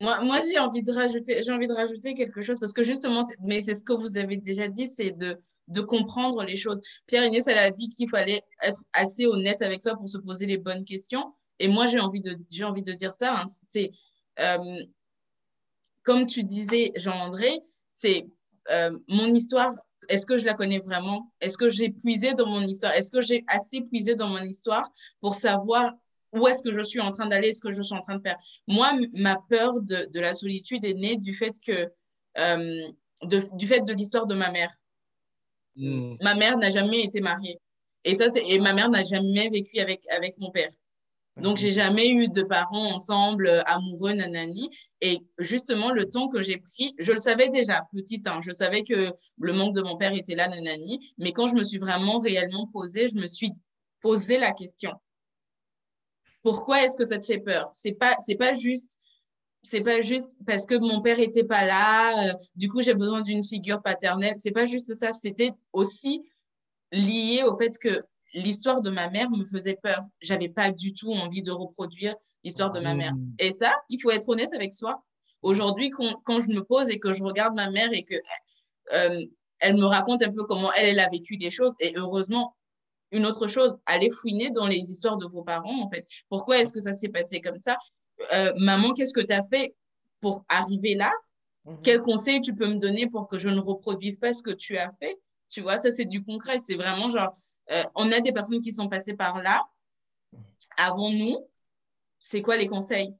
Moi, 0.00 0.20
moi 0.20 0.40
j'ai 0.46 0.58
envie 0.58 0.82
de 0.82 0.92
rajouter, 0.92 1.42
j'ai 1.42 1.52
envie 1.52 1.66
de 1.68 1.72
rajouter 1.72 2.14
quelque 2.14 2.42
chose 2.42 2.60
parce 2.60 2.74
que 2.74 2.82
justement, 2.82 3.22
c'est- 3.22 3.36
mais 3.40 3.62
c'est 3.62 3.72
ce 3.74 3.82
que 3.82 3.94
vous 3.94 4.18
avez 4.18 4.36
déjà 4.36 4.68
dit, 4.68 4.88
c'est 4.88 5.10
de, 5.10 5.38
de 5.68 5.80
comprendre 5.80 6.42
les 6.44 6.58
choses. 6.58 6.80
Pierre 7.06 7.24
Inès, 7.24 7.46
elle 7.46 7.56
a 7.58 7.70
dit 7.70 7.88
qu'il 7.88 8.08
fallait 8.10 8.42
être 8.62 8.82
assez 8.92 9.24
honnête 9.26 9.62
avec 9.62 9.80
soi 9.80 9.96
pour 9.96 10.06
se 10.08 10.18
poser 10.18 10.44
les 10.44 10.58
bonnes 10.58 10.84
questions. 10.84 11.32
Et 11.58 11.68
moi, 11.68 11.86
j'ai 11.86 11.98
envie 11.98 12.20
de, 12.20 12.36
j'ai 12.50 12.64
envie 12.64 12.82
de 12.82 12.92
dire 12.92 13.10
ça. 13.12 13.40
hein. 13.40 13.44
C'est 13.70 13.90
euh, 14.38 14.58
comme 16.06 16.26
tu 16.26 16.44
disais, 16.44 16.92
Jean-André, 16.96 17.60
c'est 17.90 18.26
euh, 18.70 18.96
mon 19.08 19.26
histoire. 19.26 19.74
Est-ce 20.08 20.24
que 20.24 20.38
je 20.38 20.44
la 20.44 20.54
connais 20.54 20.78
vraiment? 20.78 21.32
Est-ce 21.40 21.58
que 21.58 21.68
j'ai 21.68 21.90
puisé 21.90 22.32
dans 22.32 22.46
mon 22.46 22.62
histoire? 22.62 22.92
Est-ce 22.94 23.10
que 23.10 23.20
j'ai 23.20 23.44
assez 23.48 23.80
puisé 23.80 24.14
dans 24.14 24.28
mon 24.28 24.42
histoire 24.42 24.88
pour 25.20 25.34
savoir 25.34 25.92
où 26.32 26.46
est-ce 26.46 26.62
que 26.62 26.70
je 26.70 26.82
suis 26.82 27.00
en 27.00 27.10
train 27.10 27.26
d'aller, 27.26 27.52
ce 27.52 27.60
que 27.60 27.72
je 27.72 27.82
suis 27.82 27.94
en 27.94 28.00
train 28.00 28.16
de 28.16 28.22
faire? 28.22 28.38
Moi, 28.68 28.92
ma 29.14 29.36
peur 29.48 29.80
de, 29.80 30.08
de 30.10 30.20
la 30.20 30.32
solitude 30.32 30.84
est 30.84 30.94
née 30.94 31.16
du 31.16 31.34
fait 31.34 31.52
que 31.66 31.90
euh, 32.38 32.88
de- 33.22 33.56
du 33.56 33.66
fait 33.66 33.80
de 33.80 33.92
l'histoire 33.92 34.26
de 34.26 34.34
ma 34.34 34.50
mère. 34.52 34.72
Hmm. 35.74 36.14
Ma 36.22 36.34
mère 36.34 36.56
n'a 36.56 36.70
jamais 36.70 37.02
été 37.02 37.20
mariée. 37.20 37.58
Et, 38.04 38.14
ça, 38.14 38.30
c'est- 38.30 38.46
et 38.46 38.58
ma 38.60 38.72
mère 38.72 38.90
n'a 38.90 39.02
jamais 39.02 39.48
vécu 39.48 39.80
avec, 39.80 40.06
avec 40.08 40.38
mon 40.38 40.50
père. 40.52 40.70
Donc, 41.36 41.58
j'ai 41.58 41.72
jamais 41.72 42.08
eu 42.08 42.28
de 42.28 42.42
parents 42.42 42.94
ensemble, 42.94 43.46
euh, 43.46 43.62
amoureux, 43.66 44.12
nanani. 44.12 44.70
Et 45.02 45.20
justement, 45.38 45.90
le 45.90 46.08
temps 46.08 46.28
que 46.28 46.42
j'ai 46.42 46.56
pris, 46.56 46.94
je 46.98 47.12
le 47.12 47.18
savais 47.18 47.50
déjà, 47.50 47.86
petite, 47.92 48.26
hein, 48.26 48.40
je 48.42 48.52
savais 48.52 48.84
que 48.84 49.12
le 49.38 49.52
manque 49.52 49.74
de 49.74 49.82
mon 49.82 49.96
père 49.96 50.14
était 50.14 50.34
là, 50.34 50.48
nanani. 50.48 51.12
Mais 51.18 51.32
quand 51.32 51.46
je 51.46 51.54
me 51.54 51.62
suis 51.62 51.78
vraiment 51.78 52.18
réellement 52.18 52.68
posée, 52.68 53.08
je 53.08 53.16
me 53.16 53.26
suis 53.26 53.52
posé 54.00 54.38
la 54.38 54.52
question. 54.52 54.92
Pourquoi 56.42 56.84
est-ce 56.84 56.96
que 56.96 57.04
ça 57.04 57.18
te 57.18 57.24
fait 57.24 57.40
peur? 57.40 57.68
C'est 57.72 57.92
pas, 57.92 58.16
c'est 58.24 58.36
pas 58.36 58.54
juste, 58.54 58.98
c'est 59.62 59.82
pas 59.82 60.00
juste 60.00 60.36
parce 60.46 60.64
que 60.64 60.76
mon 60.76 61.02
père 61.02 61.18
était 61.18 61.44
pas 61.44 61.66
là, 61.66 62.28
euh, 62.28 62.34
du 62.54 62.68
coup, 62.68 62.80
j'ai 62.80 62.94
besoin 62.94 63.20
d'une 63.20 63.44
figure 63.44 63.82
paternelle. 63.82 64.36
C'est 64.38 64.52
pas 64.52 64.64
juste 64.64 64.94
ça. 64.94 65.12
C'était 65.12 65.50
aussi 65.72 66.22
lié 66.92 67.42
au 67.42 67.56
fait 67.58 67.76
que 67.76 68.02
l'histoire 68.34 68.82
de 68.82 68.90
ma 68.90 69.08
mère 69.10 69.30
me 69.30 69.44
faisait 69.44 69.78
peur. 69.82 70.02
J'avais 70.20 70.48
pas 70.48 70.70
du 70.70 70.92
tout 70.92 71.12
envie 71.12 71.42
de 71.42 71.52
reproduire 71.52 72.14
l'histoire 72.44 72.72
de 72.72 72.80
ma 72.80 72.94
mère. 72.94 73.14
Mm. 73.14 73.34
Et 73.38 73.52
ça, 73.52 73.74
il 73.88 74.00
faut 74.00 74.10
être 74.10 74.28
honnête 74.28 74.52
avec 74.52 74.72
soi. 74.72 75.02
Aujourd'hui, 75.42 75.90
quand, 75.90 76.20
quand 76.24 76.40
je 76.40 76.48
me 76.48 76.62
pose 76.62 76.88
et 76.88 76.98
que 76.98 77.12
je 77.12 77.22
regarde 77.22 77.54
ma 77.54 77.70
mère 77.70 77.92
et 77.92 78.02
que 78.02 78.14
euh, 78.92 79.24
elle 79.58 79.76
me 79.76 79.84
raconte 79.84 80.22
un 80.22 80.32
peu 80.32 80.44
comment 80.44 80.72
elle, 80.72 80.90
elle 80.90 81.00
a 81.00 81.08
vécu 81.08 81.36
des 81.36 81.50
choses, 81.50 81.74
et 81.80 81.92
heureusement, 81.96 82.56
une 83.12 83.26
autre 83.26 83.46
chose, 83.46 83.78
allez 83.86 84.10
fouiner 84.10 84.50
dans 84.50 84.66
les 84.66 84.78
histoires 84.78 85.16
de 85.16 85.26
vos 85.26 85.42
parents, 85.42 85.82
en 85.82 85.88
fait. 85.88 86.06
Pourquoi 86.28 86.58
est-ce 86.58 86.72
que 86.72 86.80
ça 86.80 86.92
s'est 86.92 87.08
passé 87.08 87.40
comme 87.40 87.58
ça? 87.58 87.78
Euh, 88.32 88.52
maman, 88.58 88.92
qu'est-ce 88.92 89.14
que 89.14 89.20
tu 89.20 89.32
as 89.32 89.44
fait 89.44 89.74
pour 90.20 90.44
arriver 90.48 90.94
là? 90.94 91.12
Mhm. 91.64 91.82
Quels 91.82 92.02
conseils 92.02 92.40
tu 92.40 92.54
peux 92.54 92.66
me 92.66 92.78
donner 92.78 93.06
pour 93.06 93.28
que 93.28 93.38
je 93.38 93.48
ne 93.48 93.60
reproduise 93.60 94.18
pas 94.18 94.32
ce 94.32 94.42
que 94.42 94.50
tu 94.50 94.76
as 94.78 94.92
fait? 95.00 95.16
Tu 95.48 95.60
vois, 95.60 95.78
ça, 95.78 95.92
c'est 95.92 96.04
du 96.04 96.24
concret. 96.24 96.58
C'est 96.60 96.74
vraiment 96.74 97.08
genre, 97.08 97.32
euh, 97.70 97.84
on 97.94 98.12
a 98.12 98.20
des 98.20 98.32
personnes 98.32 98.60
qui 98.60 98.72
sont 98.72 98.88
passées 98.88 99.14
par 99.14 99.42
là 99.42 99.68
avant 100.76 101.10
nous. 101.10 101.46
C'est 102.18 102.42
quoi 102.42 102.56
les 102.56 102.66
conseils? 102.66 103.14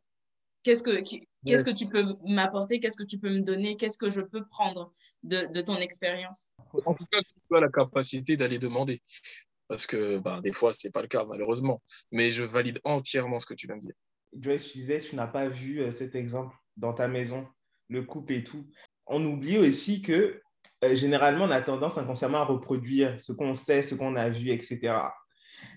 Qu'est-ce 0.63 0.83
que, 0.83 1.01
qu'est-ce 1.45 1.65
que 1.65 1.77
tu 1.77 1.87
peux 1.87 2.05
m'apporter? 2.25 2.81
Qu'est-ce 2.81 2.97
que 2.97 3.05
tu 3.05 3.19
peux 3.19 3.31
me 3.31 3.41
donner? 3.41 3.77
Qu'est-ce 3.77 3.99
que 3.99 4.11
je 4.11 4.21
peux 4.21 4.45
prendre 4.47 4.93
de, 5.23 5.47
de 5.47 5.61
ton 5.61 5.77
expérience? 5.77 6.51
En 6.85 6.95
tout 6.95 7.07
cas, 7.13 7.21
tu 7.21 7.57
as 7.57 7.61
la 7.61 7.69
capacité 7.69 8.37
d'aller 8.37 8.59
demander. 8.59 9.03
Parce 9.69 9.87
que 9.87 10.19
bah, 10.19 10.41
des 10.41 10.53
fois, 10.53 10.73
ce 10.73 10.87
n'est 10.87 10.93
pas 10.93 11.03
le 11.03 11.09
cas, 11.09 11.25
malheureusement. 11.25 11.81
Mais 12.11 12.31
je 12.31 12.45
valide 12.45 12.81
entièrement 12.85 13.41
ce 13.41 13.47
que 13.47 13.55
tu 13.55 13.67
viens 13.67 13.77
de 13.77 13.83
dire. 13.83 13.95
Joyce, 14.33 14.71
tu 14.71 14.79
disais, 14.79 14.99
tu 14.99 15.17
n'as 15.17 15.27
pas 15.27 15.49
vu 15.49 15.81
euh, 15.81 15.91
cet 15.91 16.15
exemple 16.15 16.57
dans 16.77 16.93
ta 16.93 17.09
maison, 17.09 17.47
le 17.89 18.03
couple 18.03 18.35
et 18.35 18.45
tout. 18.45 18.67
On 19.07 19.25
oublie 19.25 19.59
aussi 19.59 20.03
que 20.03 20.43
euh, 20.85 20.95
généralement, 20.95 21.45
on 21.45 21.51
a 21.51 21.61
tendance 21.61 21.99
inconsciemment 21.99 22.39
à 22.39 22.45
reproduire 22.45 23.19
ce 23.21 23.33
qu'on 23.33 23.55
sait, 23.55 23.83
ce 23.83 23.95
qu'on 23.95 24.17
a 24.17 24.29
vu, 24.29 24.51
etc. 24.51 24.95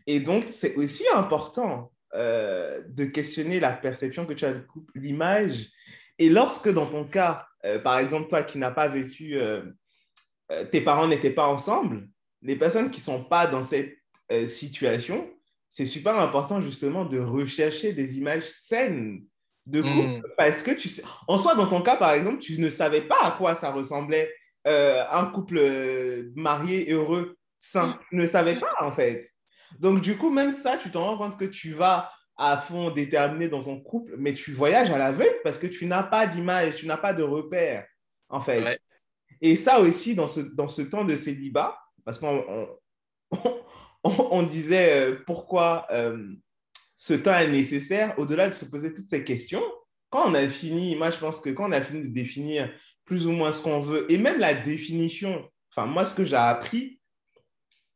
Et 0.07 0.19
donc, 0.19 0.45
c'est 0.49 0.75
aussi 0.75 1.03
important 1.13 1.91
euh, 2.13 2.81
de 2.87 3.05
questionner 3.05 3.59
la 3.59 3.71
perception 3.71 4.25
que 4.25 4.33
tu 4.33 4.45
as 4.45 4.53
du 4.53 4.65
couple, 4.65 4.91
l'image. 4.95 5.69
Et 6.17 6.29
lorsque, 6.29 6.69
dans 6.69 6.85
ton 6.85 7.05
cas, 7.05 7.47
euh, 7.65 7.79
par 7.79 7.99
exemple, 7.99 8.27
toi 8.27 8.43
qui 8.43 8.57
n'as 8.57 8.71
pas 8.71 8.87
vécu, 8.87 9.39
tes 10.71 10.81
parents 10.81 11.07
n'étaient 11.07 11.29
pas 11.29 11.47
ensemble, 11.47 12.07
les 12.41 12.55
personnes 12.55 12.89
qui 12.89 12.99
ne 12.99 13.03
sont 13.03 13.23
pas 13.23 13.45
dans 13.45 13.61
cette 13.61 13.95
situation, 14.47 15.29
c'est 15.69 15.85
super 15.85 16.17
important 16.17 16.59
justement 16.59 17.05
de 17.05 17.19
rechercher 17.19 17.93
des 17.93 18.17
images 18.17 18.45
saines 18.45 19.23
de 19.67 19.81
couple 19.81 20.19
Mm. 20.19 20.23
parce 20.35 20.63
que 20.63 20.71
tu 20.71 20.89
sais, 20.89 21.03
en 21.27 21.37
soi, 21.37 21.55
dans 21.55 21.67
ton 21.67 21.81
cas, 21.81 21.95
par 21.95 22.11
exemple, 22.13 22.39
tu 22.39 22.59
ne 22.59 22.69
savais 22.69 23.01
pas 23.01 23.21
à 23.21 23.31
quoi 23.31 23.55
ça 23.55 23.71
ressemblait 23.71 24.33
euh, 24.67 25.03
un 25.11 25.25
couple 25.25 25.57
euh, 25.57 26.31
marié, 26.35 26.91
heureux, 26.91 27.37
sain. 27.57 27.97
Tu 28.09 28.15
ne 28.15 28.25
savais 28.25 28.59
pas, 28.59 28.73
en 28.81 28.91
fait. 28.91 29.29
Donc, 29.79 30.01
du 30.01 30.17
coup, 30.17 30.29
même 30.29 30.51
ça, 30.51 30.77
tu 30.77 30.91
t'en 30.91 31.05
rends 31.05 31.17
compte 31.17 31.39
que 31.39 31.45
tu 31.45 31.73
vas 31.73 32.11
à 32.37 32.57
fond 32.57 32.89
déterminé 32.89 33.49
dans 33.49 33.63
ton 33.63 33.79
couple, 33.79 34.15
mais 34.17 34.33
tu 34.33 34.53
voyages 34.53 34.89
à 34.91 34.97
l'aveugle 34.97 35.35
parce 35.43 35.57
que 35.57 35.67
tu 35.67 35.85
n'as 35.85 36.03
pas 36.03 36.25
d'image, 36.25 36.77
tu 36.77 36.87
n'as 36.87 36.97
pas 36.97 37.13
de 37.13 37.23
repère, 37.23 37.85
en 38.29 38.39
fait. 38.39 38.63
Ouais. 38.63 38.79
Et 39.41 39.55
ça 39.55 39.79
aussi, 39.79 40.15
dans 40.15 40.27
ce, 40.27 40.39
dans 40.39 40.67
ce 40.67 40.81
temps 40.81 41.03
de 41.03 41.15
célibat, 41.15 41.77
parce 42.05 42.17
qu'on 42.17 42.43
on, 43.31 43.55
on, 44.03 44.43
disait 44.43 45.11
euh, 45.11 45.19
pourquoi 45.25 45.85
euh, 45.91 46.33
ce 46.95 47.13
temps 47.13 47.37
est 47.37 47.51
nécessaire, 47.51 48.17
au-delà 48.17 48.49
de 48.49 48.53
se 48.53 48.65
poser 48.65 48.93
toutes 48.93 49.07
ces 49.07 49.23
questions, 49.23 49.63
quand 50.09 50.29
on 50.29 50.33
a 50.33 50.47
fini, 50.47 50.95
moi 50.95 51.11
je 51.11 51.19
pense 51.19 51.39
que 51.39 51.49
quand 51.49 51.69
on 51.69 51.71
a 51.71 51.81
fini 51.81 52.07
de 52.07 52.13
définir 52.13 52.71
plus 53.09 53.25
ou 53.25 53.31
moins 53.31 53.51
ce 53.51 53.59
qu'on 53.59 53.81
veut, 53.81 54.05
et 54.11 54.19
même 54.19 54.37
la 54.37 54.53
définition, 54.53 55.49
enfin 55.71 55.87
moi 55.87 56.05
ce 56.05 56.13
que 56.13 56.23
j'ai 56.23 56.35
appris, 56.35 57.01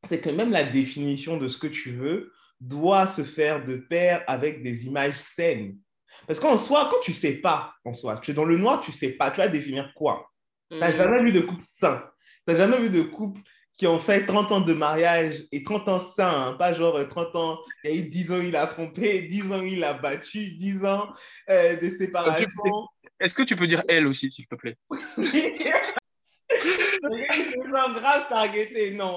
c'est 0.09 0.19
que 0.19 0.31
même 0.31 0.51
la 0.51 0.63
définition 0.63 1.37
de 1.37 1.47
ce 1.47 1.59
que 1.59 1.67
tu 1.67 1.91
veux 1.91 2.33
doit 2.59 3.05
se 3.05 3.21
faire 3.21 3.63
de 3.63 3.75
pair 3.75 4.23
avec 4.25 4.63
des 4.63 4.87
images 4.87 5.13
saines. 5.13 5.77
Parce 6.25 6.39
qu'en 6.39 6.57
soi, 6.57 6.89
quand 6.91 6.99
tu 7.01 7.11
ne 7.11 7.15
sais 7.15 7.33
pas, 7.33 7.75
en 7.85 7.93
soi, 7.93 8.17
tu 8.17 8.31
es 8.31 8.33
dans 8.33 8.43
le 8.43 8.57
noir, 8.57 8.79
tu 8.79 8.89
ne 8.89 8.95
sais 8.95 9.11
pas, 9.11 9.29
tu 9.29 9.37
vas 9.37 9.47
définir 9.47 9.93
quoi? 9.93 10.31
Tu 10.71 10.79
n'as 10.79 10.91
mm. 10.91 10.97
jamais 10.97 11.21
vu 11.21 11.31
de 11.31 11.41
couple 11.41 11.63
sain. 11.63 12.03
Tu 12.47 12.51
n'as 12.51 12.57
jamais 12.57 12.79
vu 12.79 12.89
de 12.89 13.03
couple 13.03 13.39
qui 13.77 13.85
ont 13.85 13.99
fait 13.99 14.25
30 14.25 14.51
ans 14.51 14.61
de 14.61 14.73
mariage 14.73 15.43
et 15.51 15.61
30 15.61 15.89
ans 15.89 15.99
sain, 15.99 16.47
hein, 16.47 16.53
pas 16.53 16.73
genre 16.73 17.07
30 17.07 17.35
ans, 17.35 17.59
il 17.83 17.91
y 17.91 17.93
a 17.93 17.97
eu 17.97 18.03
10 18.09 18.31
ans 18.31 18.41
il 18.41 18.55
a 18.55 18.65
trompé, 18.65 19.21
10 19.21 19.51
ans 19.51 19.61
il 19.61 19.83
a 19.83 19.93
battu, 19.93 20.51
10 20.51 20.85
ans 20.85 21.13
euh, 21.49 21.75
de 21.75 21.89
séparation. 21.89 22.87
Est-ce 23.19 23.35
que 23.35 23.43
tu 23.43 23.55
peux 23.55 23.67
dire 23.67 23.83
elle 23.87 24.07
aussi, 24.07 24.31
s'il 24.31 24.47
te 24.47 24.55
plaît? 24.55 24.75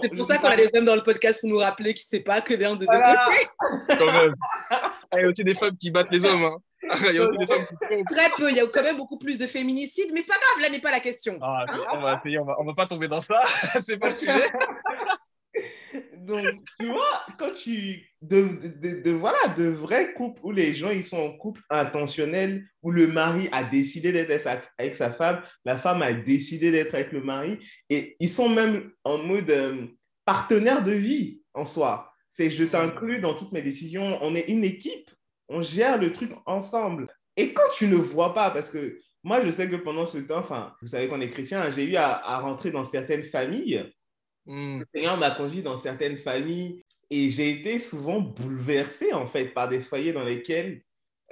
C'est 0.02 0.14
pour 0.14 0.24
ça 0.24 0.38
qu'on 0.38 0.48
a 0.48 0.56
des 0.56 0.70
hommes 0.74 0.84
dans 0.84 0.96
le 0.96 1.02
podcast 1.02 1.40
pour 1.40 1.50
nous 1.50 1.58
rappeler 1.58 1.94
qu'il 1.94 2.04
ne 2.06 2.18
sait 2.18 2.24
pas 2.24 2.40
que 2.40 2.54
bien 2.54 2.74
de 2.74 2.80
deux 2.80 2.86
côtés. 2.86 3.48
Il 5.12 5.20
y 5.20 5.24
a 5.24 5.28
aussi 5.28 5.44
des 5.44 5.54
femmes 5.54 5.76
qui 5.76 5.90
battent 5.90 6.10
les 6.10 6.24
hommes. 6.24 6.44
Hein. 6.44 6.58
il 6.82 7.14
y 7.14 7.18
a 7.18 7.26
Très 8.10 8.30
peu, 8.36 8.50
il 8.50 8.56
y 8.56 8.60
a 8.60 8.66
quand 8.66 8.82
même 8.82 8.96
beaucoup 8.96 9.18
plus 9.18 9.38
de 9.38 9.46
féminicides, 9.46 10.10
mais 10.12 10.20
c'est 10.20 10.32
pas 10.32 10.38
grave, 10.38 10.62
là 10.62 10.68
n'est 10.70 10.80
pas 10.80 10.90
la 10.90 11.00
question. 11.00 11.38
Ah, 11.42 11.64
on 11.92 12.00
va 12.00 12.18
essayer, 12.18 12.38
on 12.38 12.44
va, 12.44 12.56
on 12.58 12.64
va 12.64 12.74
pas 12.74 12.86
tomber 12.86 13.08
dans 13.08 13.20
ça, 13.20 13.40
c'est 13.80 13.98
pas 13.98 14.08
le 14.08 14.14
sujet. 14.14 14.50
Donc, 16.26 16.44
tu 16.80 16.86
vois, 16.86 17.24
quand 17.38 17.52
tu. 17.52 18.02
De, 18.22 18.48
de, 19.04 19.10
voilà, 19.12 19.48
de 19.56 19.66
vrais 19.66 20.12
couples 20.14 20.40
où 20.42 20.50
les 20.50 20.74
gens 20.74 20.90
ils 20.90 21.04
sont 21.04 21.18
en 21.18 21.36
couple 21.36 21.60
intentionnel, 21.70 22.66
où 22.82 22.90
le 22.90 23.06
mari 23.06 23.48
a 23.52 23.62
décidé 23.62 24.10
d'être 24.10 24.48
avec 24.78 24.96
sa 24.96 25.12
femme, 25.12 25.42
la 25.64 25.76
femme 25.76 26.02
a 26.02 26.12
décidé 26.12 26.72
d'être 26.72 26.94
avec 26.94 27.12
le 27.12 27.22
mari, 27.22 27.58
et 27.88 28.16
ils 28.18 28.28
sont 28.28 28.48
même 28.48 28.90
en 29.04 29.18
mode 29.18 29.50
euh, 29.50 29.86
partenaire 30.24 30.82
de 30.82 30.92
vie 30.92 31.42
en 31.54 31.66
soi. 31.66 32.10
C'est 32.28 32.50
je 32.50 32.64
t'inclus 32.64 33.20
dans 33.20 33.34
toutes 33.34 33.52
mes 33.52 33.62
décisions, 33.62 34.18
on 34.22 34.34
est 34.34 34.48
une 34.48 34.64
équipe, 34.64 35.10
on 35.48 35.62
gère 35.62 35.98
le 35.98 36.10
truc 36.10 36.32
ensemble. 36.46 37.06
Et 37.36 37.52
quand 37.52 37.70
tu 37.76 37.86
ne 37.86 37.96
vois 37.96 38.34
pas, 38.34 38.50
parce 38.50 38.70
que 38.70 38.98
moi 39.22 39.40
je 39.40 39.50
sais 39.50 39.68
que 39.68 39.76
pendant 39.76 40.06
ce 40.06 40.18
temps, 40.18 40.38
enfin, 40.38 40.74
vous 40.80 40.88
savez 40.88 41.06
qu'on 41.06 41.20
est 41.20 41.28
chrétien, 41.28 41.70
j'ai 41.70 41.84
eu 41.84 41.94
à 41.94 42.40
rentrer 42.40 42.72
dans 42.72 42.82
certaines 42.82 43.22
familles 43.22 43.84
Mm. 44.46 44.80
Le 44.80 44.86
Seigneur 44.94 45.16
m'a 45.16 45.30
conduit 45.30 45.62
dans 45.62 45.76
certaines 45.76 46.16
familles 46.16 46.84
et 47.10 47.28
j'ai 47.30 47.50
été 47.50 47.78
souvent 47.78 48.20
bouleversé 48.20 49.12
en 49.12 49.26
fait 49.26 49.46
par 49.46 49.68
des 49.68 49.80
foyers 49.80 50.12
dans 50.12 50.24
lesquels 50.24 50.82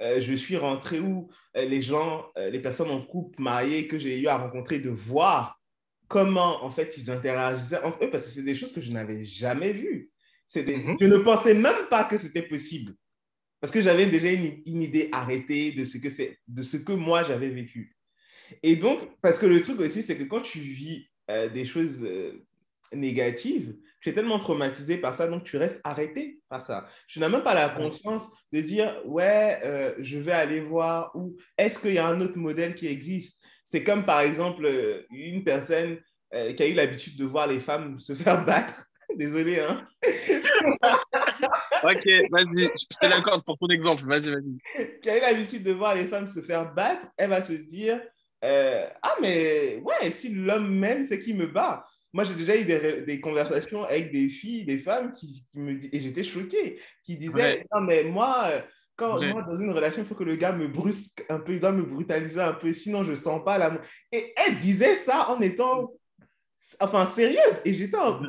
euh, 0.01 0.19
je 0.19 0.33
suis 0.33 0.57
rentré 0.57 0.99
où 0.99 1.29
euh, 1.55 1.65
les 1.65 1.81
gens, 1.81 2.25
euh, 2.37 2.49
les 2.49 2.59
personnes 2.59 2.91
en 2.91 3.01
couple, 3.01 3.41
mariées 3.41 3.87
que 3.87 3.97
j'ai 3.97 4.19
eu 4.19 4.27
à 4.27 4.37
rencontrer, 4.37 4.79
de 4.79 4.89
voir 4.89 5.61
comment 6.07 6.63
en 6.63 6.69
fait 6.69 6.97
ils 6.97 7.09
interagissaient 7.09 7.81
entre 7.81 8.03
eux 8.03 8.09
parce 8.09 8.25
que 8.25 8.31
c'est 8.31 8.43
des 8.43 8.55
choses 8.55 8.73
que 8.73 8.81
je 8.81 8.91
n'avais 8.91 9.23
jamais 9.23 9.73
vues. 9.73 10.11
Mm-hmm. 10.53 10.97
Je 10.99 11.05
ne 11.05 11.17
pensais 11.17 11.53
même 11.53 11.87
pas 11.89 12.03
que 12.03 12.17
c'était 12.17 12.43
possible 12.43 12.93
parce 13.59 13.71
que 13.71 13.81
j'avais 13.81 14.05
déjà 14.05 14.31
une, 14.31 14.61
une, 14.65 14.81
idée 14.81 15.09
arrêtée 15.11 15.71
de 15.71 15.83
ce 15.83 15.97
que 15.97 16.09
c'est, 16.09 16.37
de 16.47 16.61
ce 16.61 16.77
que 16.77 16.91
moi 16.91 17.23
j'avais 17.23 17.49
vécu. 17.49 17.95
Et 18.61 18.75
donc, 18.75 18.99
parce 19.21 19.39
que 19.39 19.47
le 19.47 19.59
truc 19.61 19.79
aussi, 19.79 20.03
c'est 20.03 20.15
que 20.15 20.23
quand 20.23 20.41
tu 20.41 20.59
vis 20.59 21.07
des 21.27 21.65
choses 21.65 22.07
négative, 22.93 23.75
tu 24.05 24.09
es 24.09 24.13
tellement 24.13 24.37
traumatisé 24.37 24.97
par 24.97 25.15
ça, 25.15 25.27
donc 25.27 25.43
tu 25.43 25.57
restes 25.57 25.81
arrêté 25.83 26.39
par 26.47 26.61
ça. 26.61 26.87
Tu 27.07 27.19
n'as 27.19 27.27
même 27.27 27.41
pas 27.41 27.55
la 27.55 27.69
conscience 27.69 28.29
de 28.51 28.61
dire, 28.61 29.01
ouais, 29.05 29.59
euh, 29.63 29.95
je 29.97 30.19
vais 30.19 30.31
aller 30.31 30.59
voir, 30.59 31.11
ou 31.15 31.35
est-ce 31.57 31.79
qu'il 31.79 31.93
y 31.93 31.97
a 31.97 32.05
un 32.05 32.21
autre 32.21 32.37
modèle 32.37 32.75
qui 32.75 32.85
existe? 32.85 33.41
C'est 33.63 33.83
comme 33.83 34.05
par 34.05 34.19
exemple 34.21 34.63
euh, 34.65 35.07
une 35.09 35.43
personne 35.43 35.97
euh, 36.35 36.53
qui 36.53 36.61
a 36.61 36.67
eu 36.67 36.75
l'habitude 36.75 37.17
de 37.17 37.25
voir 37.25 37.47
les 37.47 37.59
femmes 37.59 37.99
se 37.99 38.13
faire 38.15 38.45
battre. 38.45 38.75
Désolé, 39.15 39.59
hein 39.59 39.87
Ok, 41.83 42.05
vas-y, 42.29 42.61
je 42.61 42.97
te 43.01 43.05
l'accorde 43.07 43.43
pour 43.43 43.57
ton 43.57 43.69
exemple, 43.69 44.03
vas-y, 44.05 44.29
vas-y. 44.29 44.99
Qui 45.01 45.09
a 45.09 45.17
eu 45.17 45.21
l'habitude 45.21 45.63
de 45.63 45.71
voir 45.71 45.95
les 45.95 46.07
femmes 46.07 46.27
se 46.27 46.41
faire 46.41 46.73
battre, 46.75 47.07
elle 47.17 47.29
va 47.29 47.41
se 47.41 47.53
dire, 47.53 48.01
ah 48.43 49.15
mais 49.19 49.81
ouais, 49.83 50.11
si 50.11 50.33
l'homme 50.35 50.75
m'aime, 50.75 51.03
c'est 51.05 51.19
qui 51.19 51.33
me 51.33 51.47
bat 51.47 51.85
moi, 52.15 52.23
j'ai 52.23 52.35
déjà 52.35 52.55
eu 52.55 52.63
des, 52.63 53.01
des, 53.01 53.19
conversations 53.19 53.83
avec 53.83 54.09
des 54.09 54.29
filles, 54.29 54.63
des 54.63 54.79
femmes 54.79 55.11
qui, 55.11 55.45
qui 55.51 55.59
me 55.59 55.77
et 55.93 55.99
j'étais 55.99 56.23
choquée, 56.23 56.79
qui 57.03 57.17
disaient 57.17 57.65
Non, 57.73 57.81
mais 57.81 58.05
moi, 58.05 58.43
euh, 58.45 58.61
quand 58.95 59.21
moi, 59.21 59.41
dans 59.41 59.57
une 59.57 59.71
relation, 59.71 60.01
il 60.01 60.07
faut 60.07 60.15
que 60.15 60.23
le 60.23 60.37
gars 60.37 60.53
me 60.53 60.69
brusque 60.69 61.25
un 61.27 61.39
peu, 61.39 61.51
il 61.51 61.59
doit 61.59 61.73
me 61.73 61.83
brutaliser 61.83 62.39
un 62.39 62.53
peu, 62.53 62.71
sinon 62.73 63.03
je 63.03 63.13
sens 63.15 63.43
pas 63.43 63.57
l'amour. 63.57 63.81
Et 64.13 64.33
elle 64.37 64.57
disait 64.59 64.95
ça 64.95 65.29
en 65.29 65.41
étant, 65.41 65.91
enfin, 66.79 67.05
sérieuse. 67.05 67.59
Et 67.65 67.73
j'étais 67.73 67.97
en 67.97 68.21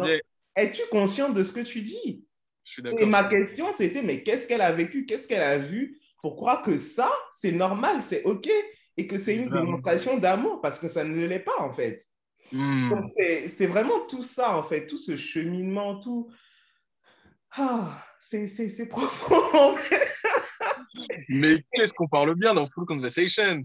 Es-tu 0.56 0.82
consciente 0.90 1.34
de 1.34 1.44
ce 1.44 1.52
que 1.52 1.60
tu 1.60 1.82
dis? 1.82 2.24
Je 2.64 2.80
suis 2.80 2.82
Et 2.98 3.06
ma 3.06 3.22
question, 3.22 3.70
c'était 3.70 4.02
Mais 4.02 4.24
qu'est-ce 4.24 4.48
qu'elle 4.48 4.62
a 4.62 4.72
vécu? 4.72 5.06
Qu'est-ce 5.06 5.28
qu'elle 5.28 5.42
a 5.42 5.58
vu 5.58 5.96
pour 6.22 6.34
croire 6.34 6.60
que 6.60 6.76
ça, 6.76 7.12
c'est 7.38 7.52
normal, 7.52 8.02
c'est 8.02 8.24
OK 8.24 8.48
et 8.96 9.06
que 9.06 9.16
c'est 9.16 9.36
une 9.36 9.48
démonstration 9.48 10.18
d'amour? 10.18 10.60
Parce 10.60 10.80
que 10.80 10.88
ça 10.88 11.04
ne 11.04 11.24
l'est 11.24 11.38
pas, 11.38 11.60
en 11.60 11.72
fait. 11.72 12.04
Hmm. 12.52 12.92
C'est 13.16 13.66
vraiment 13.66 14.06
tout 14.08 14.22
ça, 14.22 14.56
en 14.56 14.62
fait, 14.62 14.86
tout 14.86 14.98
ce 14.98 15.16
cheminement, 15.16 15.98
tout. 15.98 16.30
Ah, 17.56 18.04
c'est 18.20 18.88
profond. 18.90 19.76
Mais 21.28 21.64
qu'est-ce 21.72 21.92
qu'on 21.94 22.08
parle 22.08 22.34
bien 22.34 22.54
dans 22.54 22.66
Full 22.66 22.86
Conversation 22.86 23.64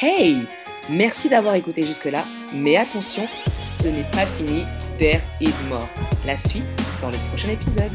Hey 0.00 0.46
Merci 0.90 1.28
d'avoir 1.28 1.54
écouté 1.54 1.86
jusque-là, 1.86 2.24
mais 2.52 2.76
attention, 2.76 3.28
ce 3.64 3.86
n'est 3.86 4.10
pas 4.10 4.26
fini, 4.26 4.64
There 4.98 5.20
is 5.40 5.62
more. 5.68 5.88
La 6.26 6.36
suite 6.36 6.76
dans 7.00 7.10
le 7.10 7.18
prochain 7.28 7.48
épisode. 7.48 7.92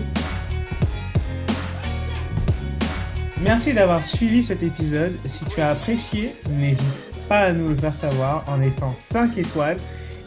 Merci 3.41 3.73
d'avoir 3.73 4.03
suivi 4.03 4.41
cet 4.41 4.63
épisode. 4.63 5.15
Si 5.25 5.45
tu 5.45 5.61
as 5.61 5.69
apprécié, 5.69 6.33
n'hésite 6.49 6.81
pas 7.29 7.41
à 7.41 7.53
nous 7.53 7.69
le 7.69 7.77
faire 7.77 7.93
savoir 7.93 8.43
en 8.47 8.57
laissant 8.57 8.95
5 8.95 9.37
étoiles 9.37 9.77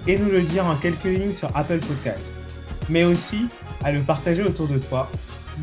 et 0.07 0.17
nous 0.17 0.31
le 0.31 0.43
dire 0.43 0.65
en 0.65 0.77
quelques 0.77 1.05
lignes 1.05 1.33
sur 1.33 1.55
Apple 1.57 1.81
Podcasts. 1.81 2.39
Mais 2.89 3.03
aussi 3.03 3.47
à 3.83 3.91
le 3.91 4.01
partager 4.01 4.43
autour 4.43 4.69
de 4.69 4.79
toi. 4.79 5.11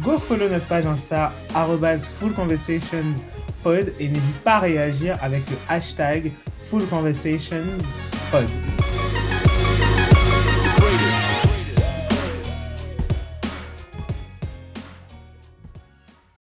Go 0.02 0.18
follow 0.18 0.50
notre 0.50 0.66
page 0.66 0.86
Insta 0.86 1.32
fullconversationspod 2.20 3.94
et 4.00 4.10
n'hésite 4.10 4.40
pas 4.44 4.56
à 4.56 4.60
réagir 4.60 5.18
avec 5.22 5.50
le 5.50 5.56
hashtag 5.70 6.34
fullconversationspod. 6.70 8.77